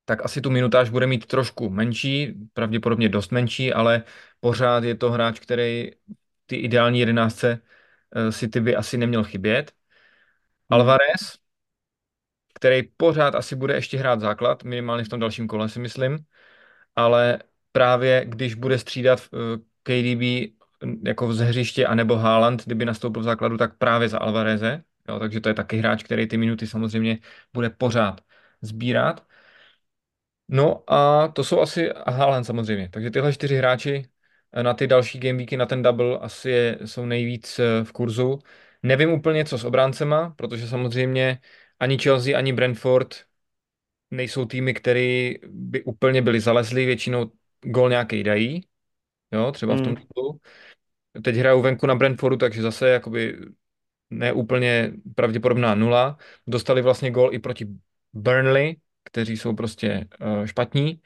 [0.05, 4.03] tak asi tu minutáž bude mít trošku menší, pravděpodobně dost menší, ale
[4.39, 5.91] pořád je to hráč, který
[6.45, 7.59] ty ideální jedenáctce
[8.15, 9.71] uh, City by asi neměl chybět.
[10.69, 10.81] Hmm.
[10.81, 11.37] Alvarez,
[12.53, 16.17] který pořád asi bude ještě hrát základ, minimálně v tom dalším kole si myslím,
[16.95, 17.39] ale
[17.71, 19.29] právě když bude střídat
[19.83, 20.55] KDB
[21.05, 25.41] jako z hřiště anebo Haaland, kdyby nastoupil v základu, tak právě za Alvareze, jo, takže
[25.41, 27.19] to je taky hráč, který ty minuty samozřejmě
[27.53, 28.21] bude pořád
[28.61, 29.25] sbírat.
[30.47, 34.09] No a to jsou asi Haaland samozřejmě, takže tyhle čtyři hráči
[34.53, 38.39] eh, na ty další gameweeky, na ten double asi je, jsou nejvíc eh, v kurzu.
[38.83, 41.39] Nevím úplně, co s obráncema, protože samozřejmě
[41.79, 43.25] ani Chelsea, ani Brentford
[44.11, 48.67] nejsou týmy, které by úplně byly zalezlí, většinou gol nějaký dají,
[49.35, 50.03] jo, třeba v tom Hmm.
[50.15, 50.39] double.
[51.23, 53.37] Teď hrajou venku na Brentfordu, takže zase jakoby
[54.09, 56.17] neúplně pravděpodobná nula.
[56.47, 57.67] Dostali vlastně gol i proti
[58.13, 61.01] Burnley, kteří jsou prostě uh, špatní.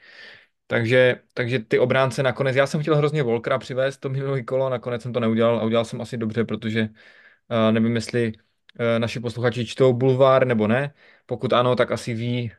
[0.66, 5.02] Takže, takže ty obránce nakonec, já jsem chtěl hrozně Volkra přivést to minulý kolo, nakonec
[5.02, 9.66] jsem to neudělal a udělal jsem asi dobře, protože uh, nevím, jestli uh, naši posluchači
[9.66, 10.94] čtou Bulvár nebo ne.
[11.26, 12.52] Pokud ano, tak asi ví,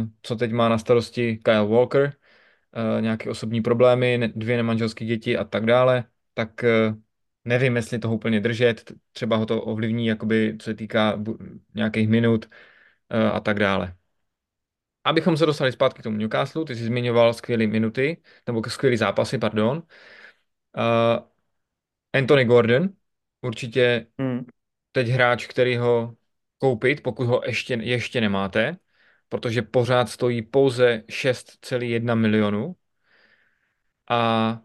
[0.00, 2.12] uh, co teď má na starosti Kyle Walker,
[3.00, 6.04] nějaké osobní problémy, dvě nemanželské děti a tak dále.
[6.34, 6.96] Tak uh,
[7.44, 11.22] nevím, jestli toho úplně držet, třeba ho to ovlivní, jakoby, co se týká
[11.74, 12.50] nějakých minut
[13.14, 13.96] uh, a tak dále.
[15.04, 19.38] Abychom se dostali zpátky k tomu Newcastle, ty jsi zmiňoval skvělé minuty, nebo skvělé zápasy,
[19.38, 19.76] pardon.
[19.76, 21.24] Uh,
[22.12, 22.88] Anthony Gordon,
[23.40, 24.46] určitě Hmm.
[24.92, 26.16] teď hráč, který ho
[26.58, 28.76] koupit, pokud ho ještě, ještě nemáte,
[29.28, 32.76] protože pořád stojí pouze 6,1 milionu.
[34.10, 34.60] A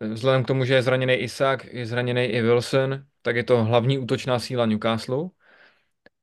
[0.00, 3.98] vzhledem k tomu, že je zraněný Isaac, je zraněný i Wilson, tak je to hlavní
[3.98, 5.28] útočná síla Newcastle.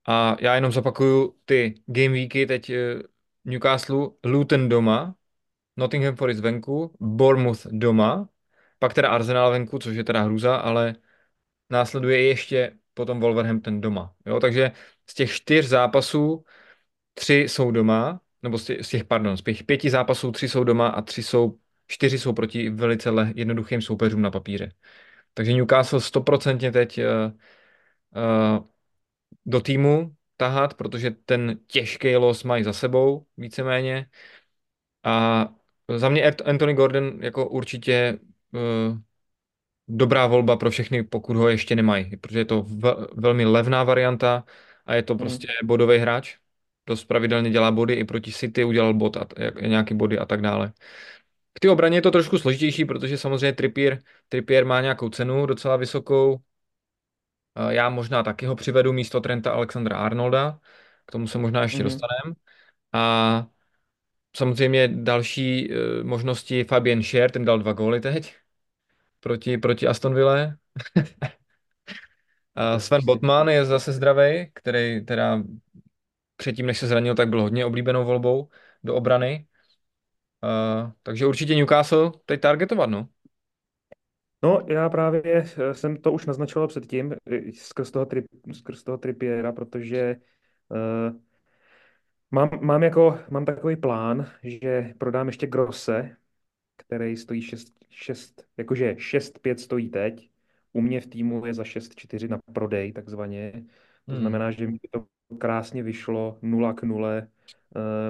[0.08, 3.00] A já jenom zopakuju ty game weeky teď eh,
[3.46, 5.16] Newcastle, Luton doma,
[5.78, 8.30] Nottingham Forest venku, Bournemouth doma,
[8.80, 10.96] pak teda Arsenal venku, což je teda hrůza, ale
[11.70, 14.16] následuje ještě potom Wolverhampton doma.
[14.26, 14.40] Jo?
[14.40, 14.72] Takže
[15.10, 16.46] z těch čtyř zápasů
[17.16, 21.02] tři jsou doma, nebo z těch, pardon, z těch pěti zápasů tři jsou doma a
[21.02, 24.72] tři jsou čtyři jsou proti velice le- jednoduchým soupeřům na papíře.
[25.34, 27.04] Takže Newcastle stoprocentně teď uh,
[28.16, 28.68] uh,
[29.46, 34.10] do týmu tahat, protože ten těžký los mají za sebou víceméně.
[35.04, 35.48] A
[35.96, 38.20] za mě Anthony Gordon jako určitě
[38.52, 38.98] uh,
[39.88, 42.66] dobrá volba pro všechny, pokud ho ještě nemají, protože je to
[43.14, 44.46] velmi levná varianta
[44.86, 45.20] a je to Hmm.
[45.20, 46.38] prostě bodový hráč.
[46.88, 50.42] Dost pravidelně dělá body, i proti City udělal bod a jak, nějaký body a tak
[50.42, 50.74] dále.
[51.58, 55.76] V té obraně je to trošku složitější, protože samozřejmě Trippier, Trippier má nějakou cenu docela
[55.76, 56.40] vysokou.
[57.70, 60.60] Já možná taky ho přivedu místo Trenta Alexandra Arnolda,
[61.06, 61.84] k tomu se možná ještě Hmm.
[61.84, 62.36] dostaneme.
[62.94, 63.48] A
[64.36, 68.36] samozřejmě další eh, možnosti Fabien Scher, ten dal dva góly teď
[69.20, 70.58] proti, proti Aston Ville.
[72.56, 73.02] A Sven.
[73.06, 75.44] Botman je zase zdravý, který teda
[76.38, 78.50] předtím, než se zranil, tak byl hodně oblíbenou volbou
[78.84, 79.48] do obrany.
[80.44, 83.10] Uh, takže určitě Newcastle teď targetovat, no.
[84.44, 85.22] No, já právě
[85.58, 87.16] eh, jsem to už naznačoval předtím,
[87.54, 90.16] skrz toho, trip, skrz toho Trippiera, protože
[90.70, 91.20] uh,
[92.32, 96.18] mám, mám, jako, mám takový plán, že prodám ještě Grosse,
[96.78, 100.30] který stojí 6, 6 jakože 6,5 stojí teď.
[100.74, 103.52] U mě v týmu je za 6,4 na prodej, takzvaně.
[104.10, 104.20] To Hmm.
[104.22, 105.08] znamená, že mi to
[105.40, 107.28] krásně vyšlo 0 k 0, eh,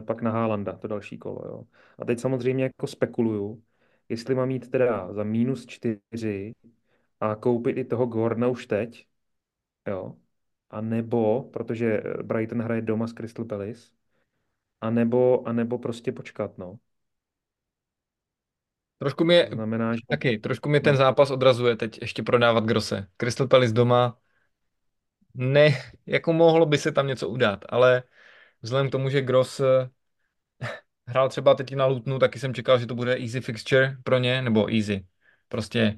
[0.01, 1.41] pak na Haalanda, to další kolo.
[1.45, 1.63] Jo.
[1.99, 3.63] A teď samozřejmě jako spekuluju,
[4.09, 6.53] jestli mám jít teda za minus 4
[7.19, 9.07] a koupit i toho Gordona už teď,
[9.87, 10.15] jo,
[10.69, 13.91] a nebo, protože Brighton hraje doma s Crystal Palace,
[14.81, 16.79] a nebo, a nebo prostě počkat, no.
[18.97, 20.01] Trošku mě, znamená, že...
[20.07, 20.97] taky, trošku mě ten No.
[20.97, 23.07] zápas odrazuje teď ještě prodávat Grosse.
[23.17, 24.17] Crystal Palace doma,
[25.35, 25.69] ne,
[26.05, 28.03] jako mohlo by se tam něco udát, ale
[28.61, 29.89] vzhledem k tomu, že Gross eh,
[31.07, 34.41] hrál třeba teď na Lutnu, taky jsem čekal, že to bude easy fixture pro ně,
[34.41, 35.05] nebo easy.
[35.47, 35.97] Prostě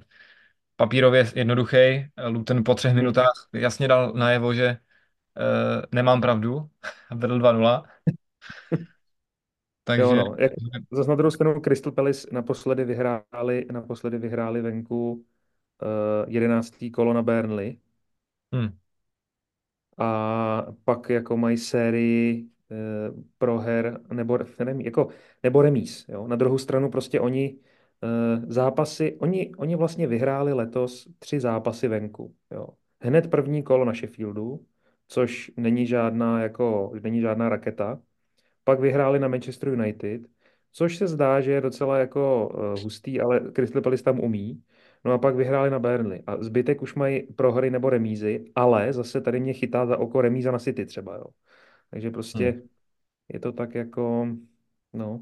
[0.75, 1.77] papírově jednoduchý.
[2.27, 2.99] Luton po třech Hmm.
[2.99, 4.77] minutách jasně dal najevo, že
[5.37, 6.69] uh, nemám pravdu.
[7.15, 7.83] Vedl 2-0.
[9.95, 10.35] Jo, Takže no.
[10.39, 10.51] Jak,
[10.91, 16.91] zase na druhou stranu Crystal Palace naposledy vyhráli, naposledy vyhráli venku uh, 11.
[16.91, 17.79] kolo na Burnley
[18.51, 18.77] hm,
[19.97, 25.07] a pak jako mají sérii uh, proher nebo, remí, jako,
[25.43, 26.05] nebo remíz.
[26.09, 26.27] Jo?
[26.27, 27.57] Na druhou stranu prostě oni
[28.03, 32.35] uh, zápasy, oni, oni vlastně vyhráli letos tři zápasy venku.
[32.51, 32.67] Jo?
[33.01, 34.65] Hned první kolo na Sheffieldu,
[35.07, 37.99] což není žádná, jako, není žádná raketa.
[38.63, 40.21] Pak vyhráli na Manchester United,
[40.71, 44.61] což se zdá, že je docela jako uh, hustý, ale Crystal Palace tam umí.
[45.05, 46.23] No a pak vyhráli na Burnley.
[46.27, 50.51] A zbytek už mají prohry nebo remízy, ale zase tady mě chytá za oko remíza
[50.51, 51.25] na City třeba, jo.
[51.89, 52.67] Takže prostě hm.
[53.33, 54.27] je to tak jako,
[54.93, 55.21] no,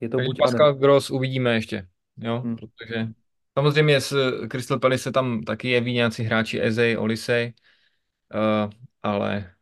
[0.00, 0.50] je to Takže buď a ne.
[0.50, 2.56] Pascal Gross uvidíme ještě, jo, Hm.
[2.56, 3.08] protože
[3.58, 7.52] samozřejmě s Crystal Palace se tam taky jeví nějací hráči Ezej, Olisej,
[8.34, 8.70] uh,
[9.02, 9.54] ale,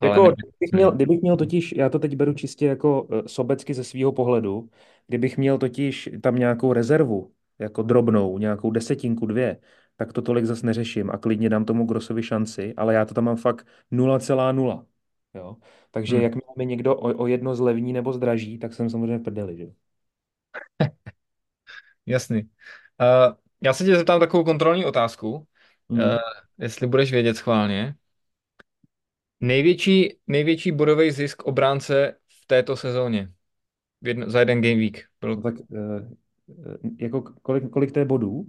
[0.00, 3.74] ale Jako, kdybych měl, kdybych měl totiž, já to teď beru čistě jako eh, sobecky
[3.74, 4.70] ze svého pohledu,
[5.06, 9.60] kdybych měl totiž tam nějakou rezervu, jako drobnou, nějakou desetinku, dvě,
[9.96, 13.24] tak to tolik zas neřeším a klidně dám tomu Grossovi šanci, ale já to tam
[13.24, 14.86] mám fakt 0,0.
[15.34, 15.56] Jo?
[15.90, 16.22] Takže Hm.
[16.22, 19.66] jakmile mi někdo o, o jedno zlevní nebo zdraží, tak jsem samozřejmě v prdeli, že?
[22.06, 22.42] Jasný.
[23.00, 25.46] Uh, já se tě zeptám takovou kontrolní otázku, uh,
[25.90, 26.18] Mm.
[26.58, 27.94] jestli budeš vědět schválně.
[29.40, 33.32] Největší, největší bodový zisk obránce v této sezóně
[34.02, 35.06] v jedno, za jeden game week.
[35.20, 36.08] Byl, No tak eh, eh,
[36.98, 38.46] jako kolik, kolik to je bodů?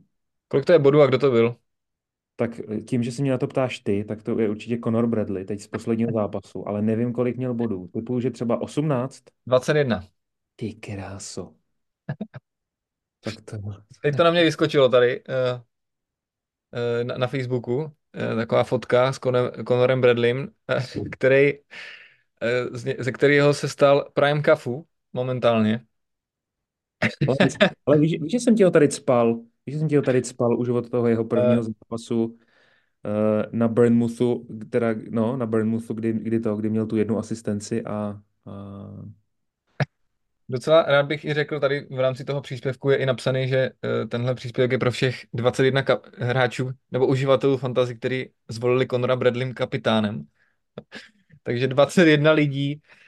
[0.49, 1.55] kolik to je bodů a kdo to byl?
[2.35, 5.07] Tak eh, tím, že se mě na to ptáš ty, tak to je určitě Conor
[5.07, 7.88] Bradley, teď z posledního zápasu, ale nevím, kolik měl bodů.
[7.93, 9.23] Typuju, že třeba 18.
[9.47, 10.03] 21.
[10.55, 11.53] Ty kráso.
[13.23, 13.57] Tak to...
[14.01, 15.59] Teď to na mě vyskočilo tady uh,
[17.03, 17.91] na, na Facebooku.
[18.35, 20.51] Taková fotka s Conor, Conorem Bradleym,
[21.12, 21.53] který,
[22.99, 25.85] ze kterého se stal Prime Cafu momentálně.
[27.27, 27.49] Ale,
[27.85, 29.35] ale víš, víš, že jsem ti ho tady cpal,
[29.65, 32.39] víš, že jsem ti ho tady cpal už od toho jeho prvního Uh, zápasu
[33.05, 37.83] eh, na Bournemouthu, teda, no, na Bournemouthu, kdy, kdy to, kdy měl tu jednu asistenci
[37.83, 38.89] a, a
[40.51, 44.05] Docela rád bych i řekl, tady v rámci toho příspěvku je i napsaný, že eh,
[44.07, 49.53] tenhle příspěvek je pro všech 21 ka- hráčů nebo uživatelů fantasy, kteří zvolili Conora Bradleym
[49.53, 50.23] kapitánem.
[51.43, 52.81] Takže 21 lidí.
[52.81, 52.98] eh,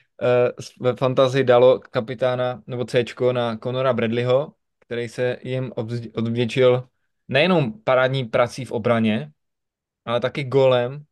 [0.80, 5.74] ve fantasy dalo kapitána nebo C na Conora Bradleyho, který se jim
[6.16, 6.88] odvděčil
[7.28, 9.32] nejenom parádní prací v obraně,
[10.06, 11.04] ale taky golem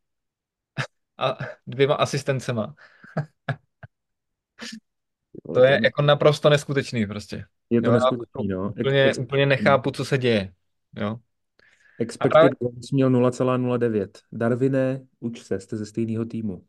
[1.17, 2.75] a dvěma asistencema.
[5.53, 7.45] To je jako naprosto neskutečný prostě.
[7.69, 8.69] Je to Jo, neskutečný, no.
[8.69, 10.53] Úplně, úplně expected, nechápu, co se děje.
[10.95, 11.07] Jo.
[12.19, 14.09] A právě, expected goals měl 0,09.
[14.31, 16.63] Darwine, uč se, jste ze stejného týmu.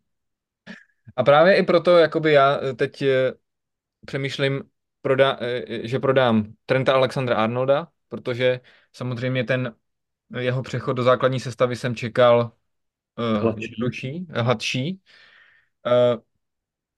[1.17, 3.33] A právě i proto, jakoby já eh, teď eh,
[4.07, 4.63] přemýšlím,
[5.03, 8.61] proda, eh, že prodám Trenta Alexandra Arnolda, protože
[8.93, 9.75] samozřejmě ten
[10.39, 12.53] jeho přechod do základní sestavy jsem čekal
[13.19, 13.63] uh, Hladší.
[13.63, 15.01] jednodušší, hladší.
[15.87, 16.21] Uh,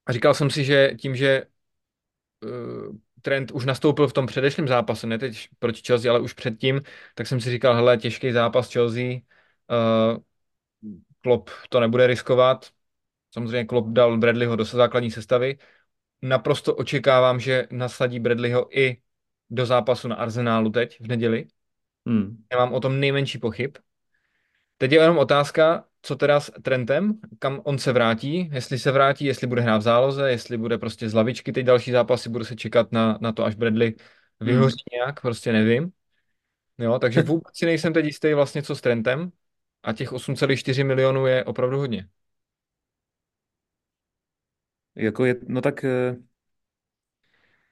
[0.07, 1.47] a říkal jsem si, že tím, že
[2.45, 6.83] uh, Trent už nastoupil v tom předešlém zápase, ne teď proti Chelsea, ale už předtím,
[7.15, 9.05] tak jsem si říkal, hele, těžký zápas Chelsea,
[9.71, 10.23] uh,
[11.21, 12.71] Klopp to nebude riskovat.
[13.33, 15.59] Samozřejmě Klopp dal Bradleyho do základní sestavy.
[16.23, 18.97] Naprosto očekávám, že nasadí Bradleyho i
[19.51, 21.47] do zápasu na Arsenálu teď v neděli.
[22.07, 22.45] Hmm.
[22.51, 23.77] Nemám o tom nejmenší pochyb.
[24.79, 29.25] Teď je jenom otázka, co teda s Trentem, kam on se vrátí, jestli se vrátí,
[29.25, 32.57] jestli bude hrát v záloze, jestli bude prostě z lavičky teď další zápasy, bude se
[32.57, 33.95] čekat na, na to, až Bradley
[34.41, 34.99] vyhoří Hmm.
[34.99, 35.93] nějak, prostě nevím.
[36.79, 39.33] Jo, takže vůbec si nejsem teď jistý vlastně, co s Trentem
[39.83, 42.09] a těch 8,4 milionů je opravdu hodně.
[44.95, 46.17] Jako je, no tak eh,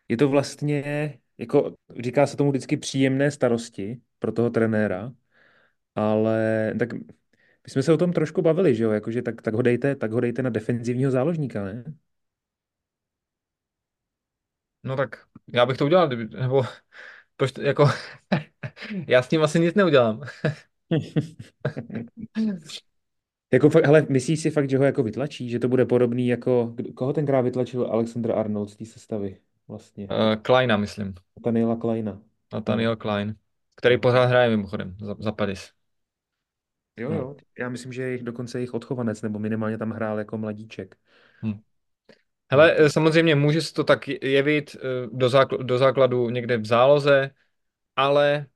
[0.08, 0.82] je to vlastně,
[1.38, 5.12] jako říká se tomu vždycky příjemné starosti pro toho trenéra,
[5.94, 7.00] ale tak my
[7.68, 10.20] jsme se o tom trošku bavili, že jo, jakože tak, tak ho dejte, tak ho
[10.20, 11.84] dejte na defenzivního záložníka, ne?
[14.82, 16.62] No tak já bych to udělal, kdyby, nebo
[17.36, 17.86] proč, jako,
[19.08, 20.22] já s tím asi nic neudělám.
[23.52, 27.12] Jako hele, myslíš si fakt, že ho jako vytlačí, že to bude podobný jako, koho
[27.12, 29.36] tenkrát vytlačil Alexander Arnold z té sestavy
[29.68, 30.08] vlastně?
[30.10, 31.14] Uh, Kleina, myslím.
[31.44, 32.22] Daniela Kleina.
[32.52, 32.96] Nathaniel No.
[32.96, 33.36] Klein,
[33.76, 35.72] který pořád hraje mimochodem za, za Paris.
[36.96, 37.16] Jo, No.
[37.16, 40.96] jo, já myslím, že je jich dokonce jejich odchovanec, nebo minimálně tam hrál jako mladíček.
[41.42, 41.60] Hm.
[42.50, 46.66] Hele, eh, samozřejmě může se to tak jevit eh, do, zákl- do základu někde v
[46.66, 47.30] záloze,
[47.96, 48.46] ale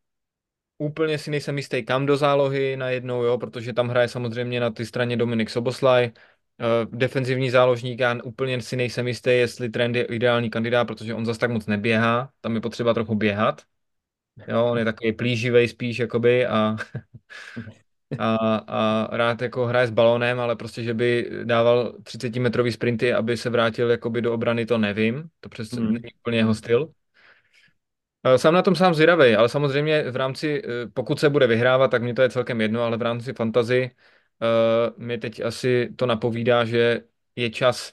[0.78, 4.86] úplně si nejsem jistý, kam do zálohy najednou, jo, protože tam hraje samozřejmě na té
[4.86, 6.12] straně Dominik Soboslaj, eh,
[6.90, 11.38] defenzivní záložník, já úplně si nejsem jistý, jestli trend je ideální kandidát, protože on zas
[11.38, 13.62] tak moc neběhá, tam je potřeba trochu běhat,
[14.48, 16.76] jo, on je takový plíživý spíš, jakoby, a
[18.18, 23.36] a, a rád jako hraje s balónem, ale prostě, že by dával 30-metrový sprinty, aby
[23.36, 25.28] se vrátil jakoby do obrany, to nevím.
[25.40, 25.92] To přece Hmm.
[25.92, 26.92] není úplně jeho styl.
[28.26, 31.90] Eh, Sám na tom sám zvědavej, ale samozřejmě v rámci, eh, pokud se bude vyhrávat,
[31.90, 33.90] tak mě to je celkem jedno, ale v rámci fantazy
[34.40, 37.00] uh, mi teď asi to napovídá, že
[37.36, 37.92] je čas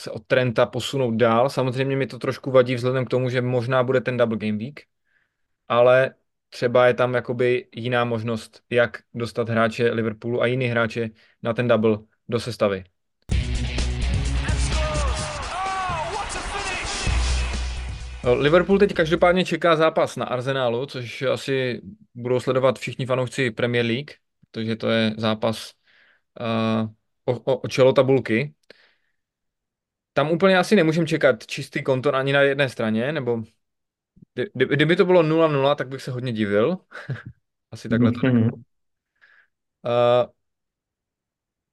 [0.00, 1.50] se od Trenta posunout dál.
[1.50, 4.80] Samozřejmě mi to trošku vadí vzhledem k tomu, že možná bude ten double game week,
[5.68, 6.14] ale
[6.48, 11.10] třeba je tam jakoby jiná možnost, jak dostat hráče Liverpoolu a jiný hráče
[11.42, 12.84] na ten double do sestavy.
[18.24, 21.80] Liverpool teď každopádně čeká zápas na Arsenálu, což asi
[22.14, 24.10] budou sledovat všichni fanoušci Premier League,
[24.50, 25.72] protože to je zápas
[26.40, 26.90] uh,
[27.24, 28.54] o, o, o čelo tabulky.
[30.12, 33.42] Tam úplně asi nemůžeme čekat čistý kontor ani na jedné straně, nebo
[34.34, 36.76] kdy, kdyby to bylo 0-0, tak bych se hodně divil.
[37.70, 38.20] asi takhle to.
[38.26, 38.50] Uh,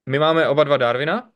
[0.05, 1.31] my máme oba dva Darwina.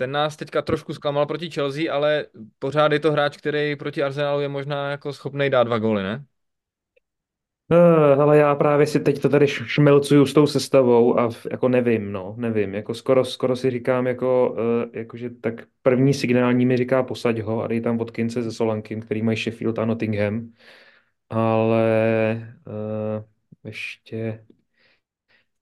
[0.00, 2.26] Ten nás teďka trošku zklamal proti Chelsea, ale
[2.58, 6.24] pořád je to hráč, který proti Arsenalu je možná jako schopný dát dva góly, ne?
[8.18, 12.34] Ale já právě si teď to tady šmelcuju s tou sestavou a jako nevím, no,
[12.38, 12.74] nevím.
[12.74, 17.62] Jako skoro, skoro si říkám, jako, uh, jakože tak první signální mi říká posaď ho
[17.62, 20.52] a dej tam Watkinse se Solankem, který mají Sheffield a Nottingham.
[21.30, 23.24] Ale uh,
[23.64, 24.44] ještě,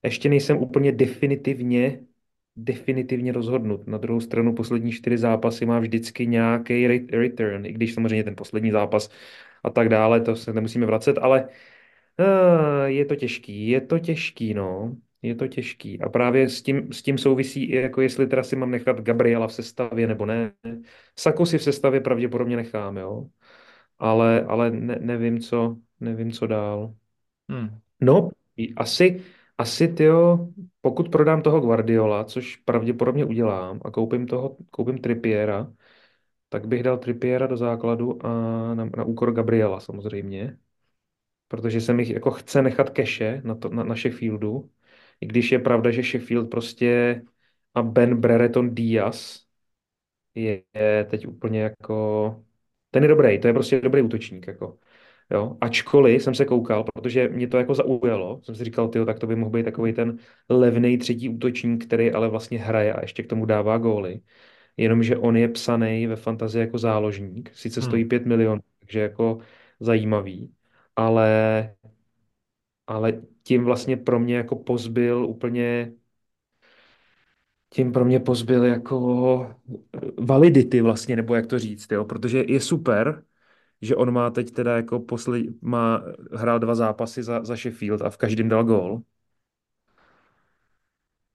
[0.03, 2.01] ještě nejsem úplně definitivně,
[2.59, 3.87] definitivně rozhodnut.
[3.87, 8.71] Na druhou stranu poslední čtyři zápasy má vždycky nějaký return, i když samozřejmě ten poslední
[8.71, 9.11] zápas
[9.65, 11.49] a tak dále, to se nemusíme vracet, ale
[12.21, 14.97] Uh, je to těžký, je to těžký, no.
[15.23, 16.01] Je to těžký.
[16.01, 19.49] A právě s tím, s tím souvisí i jako jestli teda si mám nechat Gabriela
[19.49, 20.53] v sestavě nebo ne.
[21.19, 23.27] Saku si v sestavě pravděpodobně nechám, jo.
[23.99, 26.95] Ale, ale ne, nevím, co, nevím, co dál.
[27.49, 27.79] Hmm.
[28.01, 28.31] No,
[28.77, 29.21] asi,
[29.59, 30.49] asi tyjo,
[30.81, 35.73] pokud prodám toho Guardiola, což pravděpodobně udělám, a koupím toho, koupím Trippiera,
[36.49, 38.31] tak bych dal Trippiera do základu a
[38.75, 40.59] na, na úkor Gabriela samozřejmě
[41.49, 44.71] protože se mi jako chce nechat keše na, to, na, na Sheffieldu,
[45.21, 47.23] i když je pravda, že Sheffield prostě
[47.75, 49.47] a Ben Brereton Diaz
[50.35, 52.45] je, je teď úplně jako,
[52.91, 54.79] ten je dobrý, to je prostě dobrý útočník, jako.
[55.31, 59.19] Jo, ačkoliv jsem se koukal, protože mě to jako zaujalo, jsem si říkal, tyjo, tak
[59.19, 60.19] to by mohl být takový ten
[60.49, 64.21] levný třetí útočník, který ale vlastně hraje a ještě k tomu dává góly.
[64.79, 67.51] jenomže on je psaný ve fantazii jako záložník.
[67.55, 68.11] Sice stojí Hmm.
[68.11, 69.39] 5 milionů, takže jako
[69.81, 70.55] zajímavý,
[70.97, 71.29] ale,
[72.87, 75.93] ale tím vlastně pro mě jako pozbyl úplně
[77.71, 79.57] tím pro mě pozbyl jako
[80.19, 82.05] validity vlastně, nebo jak to říct, jo?
[82.05, 83.25] Protože je super,
[83.83, 86.03] že on má teď teda jako posled, má,
[86.33, 89.03] hrál dva zápasy za, za Sheffield a v každém dal gól.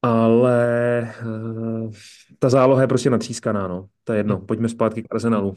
[0.02, 1.91] Ale uh,
[2.39, 3.89] ta záloha je prostě natřískaná, no.
[4.04, 4.39] To je jedno.
[4.39, 5.56] Pojďme zpátky k Arsenalu.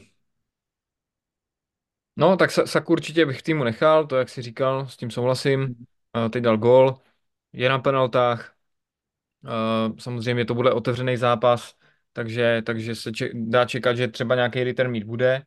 [2.17, 5.87] No, tak Sa- Saku určitě bych týmu nechal, to jak jsi říkal, s tím souhlasím.
[6.13, 6.99] A teď dal gól,
[7.53, 8.53] je na penaltách,
[9.45, 11.75] Uh, samozřejmě to bude otevřený zápas,
[12.13, 15.43] takže, takže se če- dá čekat, že třeba nějaký return mít bude.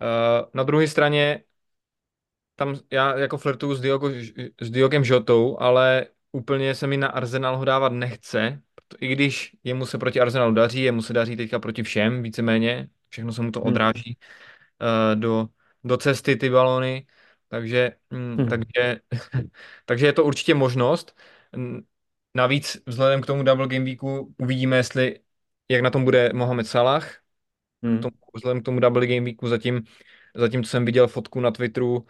[0.00, 1.44] Uh, na druhé straně
[2.56, 4.10] tam já jako flirtuju s, Diogo,
[4.60, 8.62] s Diogem Žotou, ale úplně se mi na Arsenal ho dávat nechce,
[9.00, 13.32] i když jemu se proti Arsenalu daří, jemu se daří teďka proti všem, víceméně, všechno
[13.32, 13.72] se mu to Hmm.
[13.72, 14.18] odráží
[14.82, 15.48] uh, do,
[15.84, 17.06] do cesty ty balony,
[17.48, 18.48] takže, mm, Hmm.
[18.48, 19.00] takže,
[19.86, 21.16] takže je to určitě možnost.
[22.34, 25.20] Navíc vzhledem k tomu double game weeku uvidíme, jestli
[25.68, 27.23] jak na tom bude Mohamed Salah.
[27.84, 28.30] K tomu, Hmm.
[28.34, 29.82] vzhledem k tomu double game weeku zatím,
[30.34, 32.06] zatím, co jsem viděl fotku na Twitteru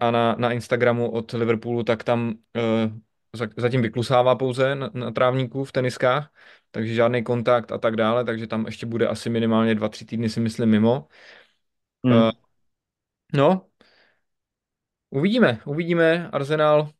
[0.00, 5.64] a na, na Instagramu od Liverpoolu, tak tam uh, zatím vyklusává pouze na, na trávníku
[5.64, 6.32] v teniskách,
[6.70, 10.28] takže žádný kontakt a tak dále, takže tam ještě bude asi minimálně dva, tři týdny
[10.28, 11.08] si myslím mimo.
[12.04, 12.16] Hmm.
[12.16, 12.30] Uh,
[13.32, 13.66] no,
[15.10, 16.28] uvidíme, uvidíme.
[16.32, 16.90] Arsenal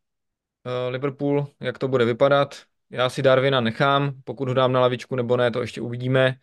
[0.68, 2.62] Eh, Liverpool, jak to bude vypadat.
[2.90, 6.36] Já si Darwina nechám, pokud ho dám na lavičku nebo ne, to ještě uvidíme.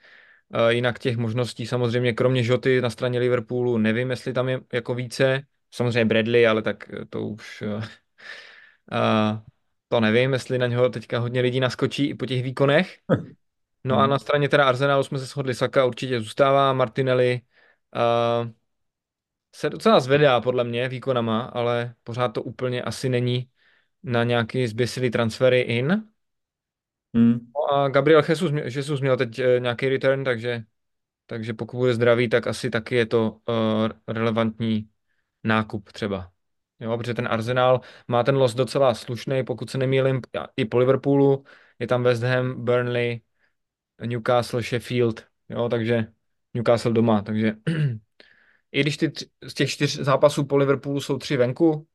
[0.53, 4.95] Eh, Jinak těch možností samozřejmě kromě Žoty na straně Liverpoolu nevím, jestli tam je jako
[4.95, 5.41] více.
[5.71, 7.81] Samozřejmě Bradley, ale tak eh, to už eh,
[9.89, 12.97] to nevím, jestli na něho teďka hodně lidí naskočí i po těch výkonech.
[13.87, 14.09] No a Hmm.
[14.09, 17.41] na straně teda Arsenalu jsme se shodli, Saka určitě zůstává, Martinelli
[17.95, 18.53] eh,
[19.55, 23.49] se docela zvedá podle mě výkonama, ale pořád to úplně asi není
[24.03, 26.03] na nějaký zběsilý transfery in.
[27.15, 27.51] Hmm.
[27.55, 30.63] No a Gabriel Jesus, Jesus měl teď eh, nějaký return, takže,
[31.25, 34.89] takže pokud bude zdravý, tak asi taky je to uh, relevantní
[35.43, 36.31] nákup třeba.
[36.79, 40.21] Jo, protože ten Arsenal má ten los docela slušný, pokud se nemýlím,
[40.57, 41.43] i po Liverpoolu.
[41.79, 43.21] Je tam West Ham, Burnley,
[44.05, 46.07] Newcastle, Sheffield, jo, takže
[46.53, 47.53] Newcastle doma, takže
[48.71, 51.87] i když ty tři, z těch čtyř zápasů po Liverpoolu jsou tři venku,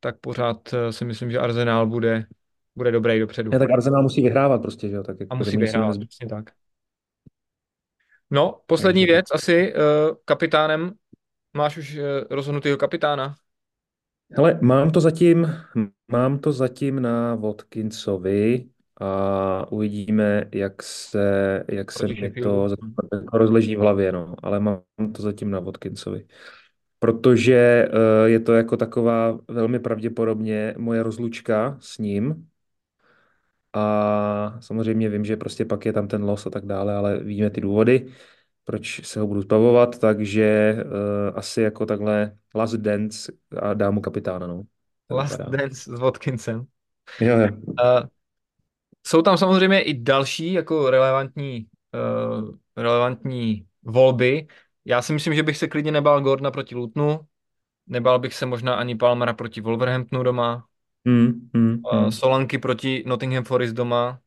[0.00, 2.26] tak pořád eh, si myslím, že Arsenal bude,
[2.76, 3.50] bude dobrý dopředu.
[3.50, 5.02] Ne, tak Arsenal musí vyhrávat prostě, že jo?
[5.02, 6.50] Tak A jako musí to nejsou vyhrávat, přesně tak.
[8.30, 10.92] No, poslední věc asi, uh, kapitánem,
[11.56, 13.34] máš už uh, rozhodnutýho kapitána
[14.36, 15.54] Hele, mám to zatím,
[16.12, 18.68] mám to zatím na Watkinsovi
[19.00, 22.68] a uvidíme, jak se, jak se mi to
[23.14, 24.34] jako rozleží v hlavě, no.
[24.42, 24.82] Ale mám
[25.16, 26.26] to zatím na Watkinsovi.
[26.98, 32.46] Protože eh, je to jako taková velmi pravděpodobně moje rozlučka s ním.
[33.72, 37.50] A samozřejmě vím, že prostě pak je tam ten los a tak dále, ale víme
[37.50, 38.06] ty důvody,
[38.64, 44.00] proč se ho budu zbavovat, takže uh, asi jako takhle last dance a dám mu
[44.00, 44.62] kapitána, no.
[45.10, 45.56] Last vypadá.
[45.56, 46.66] Dance s Watkinsem.
[47.20, 47.48] Jo, jo.
[47.66, 48.08] Uh,
[49.06, 54.46] jsou tam samozřejmě i další jako relevantní, uh, relevantní volby.
[54.84, 57.20] Já si myslím, že bych se klidně nebál Gordona proti Lutnu,
[57.86, 60.64] nebál bych se možná ani Palmera proti Wolverhamptonu doma,
[61.06, 62.12] Hmm, hmm, uh, hmm.
[62.12, 64.20] Solanky proti Nottingham Forest doma,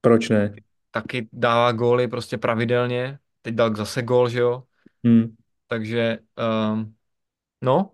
[0.00, 0.54] Proč ne?
[0.90, 4.62] taky dává góly prostě pravidelně, teď dal zase gól, že jo,
[5.04, 5.36] Hmm.
[5.68, 6.18] takže
[6.72, 6.94] um,
[7.62, 7.92] no,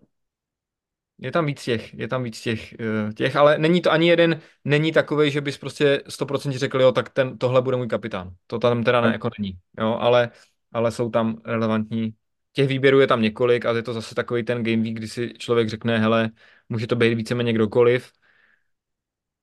[1.19, 4.41] Je tam víc těch, je tam víc těch, eh, těch, ale není to ani jeden,
[4.65, 8.35] není takový, že bys prostě 100% řekl, jo, tak ten, tohle bude můj kapitán.
[8.47, 10.31] To tam teda ne, jako není, jo, ale,
[10.73, 12.15] ale jsou tam relevantní.
[12.53, 15.33] Těch výběrů je tam několik a je to zase takový ten game week, kdy si
[15.39, 16.31] člověk řekne, hele,
[16.73, 18.13] může to být víceméně kdokoliv.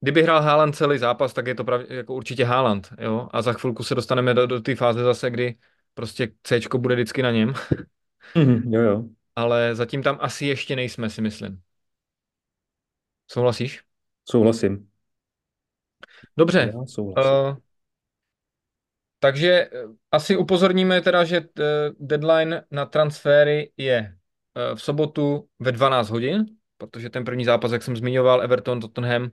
[0.01, 3.53] Kdyby hrál Haaland celý zápas, tak je to prav, jako určitě Haaland, jo, a za
[3.53, 5.55] chvilku se dostaneme do, do té fáze zase, kdy
[5.93, 7.53] prostě C bude vždycky na něm,
[8.33, 9.03] Hmm, jo, jo.
[9.35, 11.61] ale zatím tam asi ještě nejsme, si myslím.
[13.31, 13.81] Souhlasíš?
[14.29, 14.87] Souhlasím.
[16.37, 16.71] Dobře.
[16.75, 17.31] Já souhlasím.
[17.31, 17.57] Uh,
[19.19, 19.69] takže eh,
[20.11, 21.63] asi upozorníme teda, že eh,
[21.99, 24.15] deadline na transfery je
[24.75, 26.45] v sobotu ve 12 hodin,
[26.79, 29.29] protože ten první zápas, jak jsem zmiňoval, Everton, Tottenham, uh,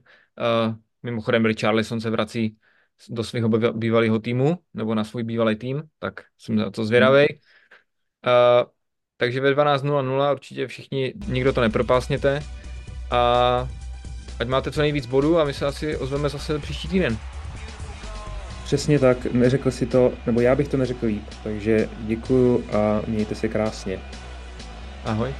[1.03, 2.57] mimochodem Richarlison se vrací
[3.09, 7.27] do svého bývalého týmu, nebo na svůj bývalý tým, tak jsem na to zvědavý.
[7.29, 8.69] Uh,
[9.17, 12.43] takže ve 12.00 určitě všichni, nikdo to nepropásněte
[13.11, 13.67] a
[14.39, 17.17] ať máte co nejvíc bodů a my se asi ozveme zase příští týden.
[18.63, 23.35] Přesně tak, neřekl si to, nebo já bych to neřekl líp, takže děkuju a mějte
[23.35, 23.99] se krásně.
[25.05, 25.33] Ahoj.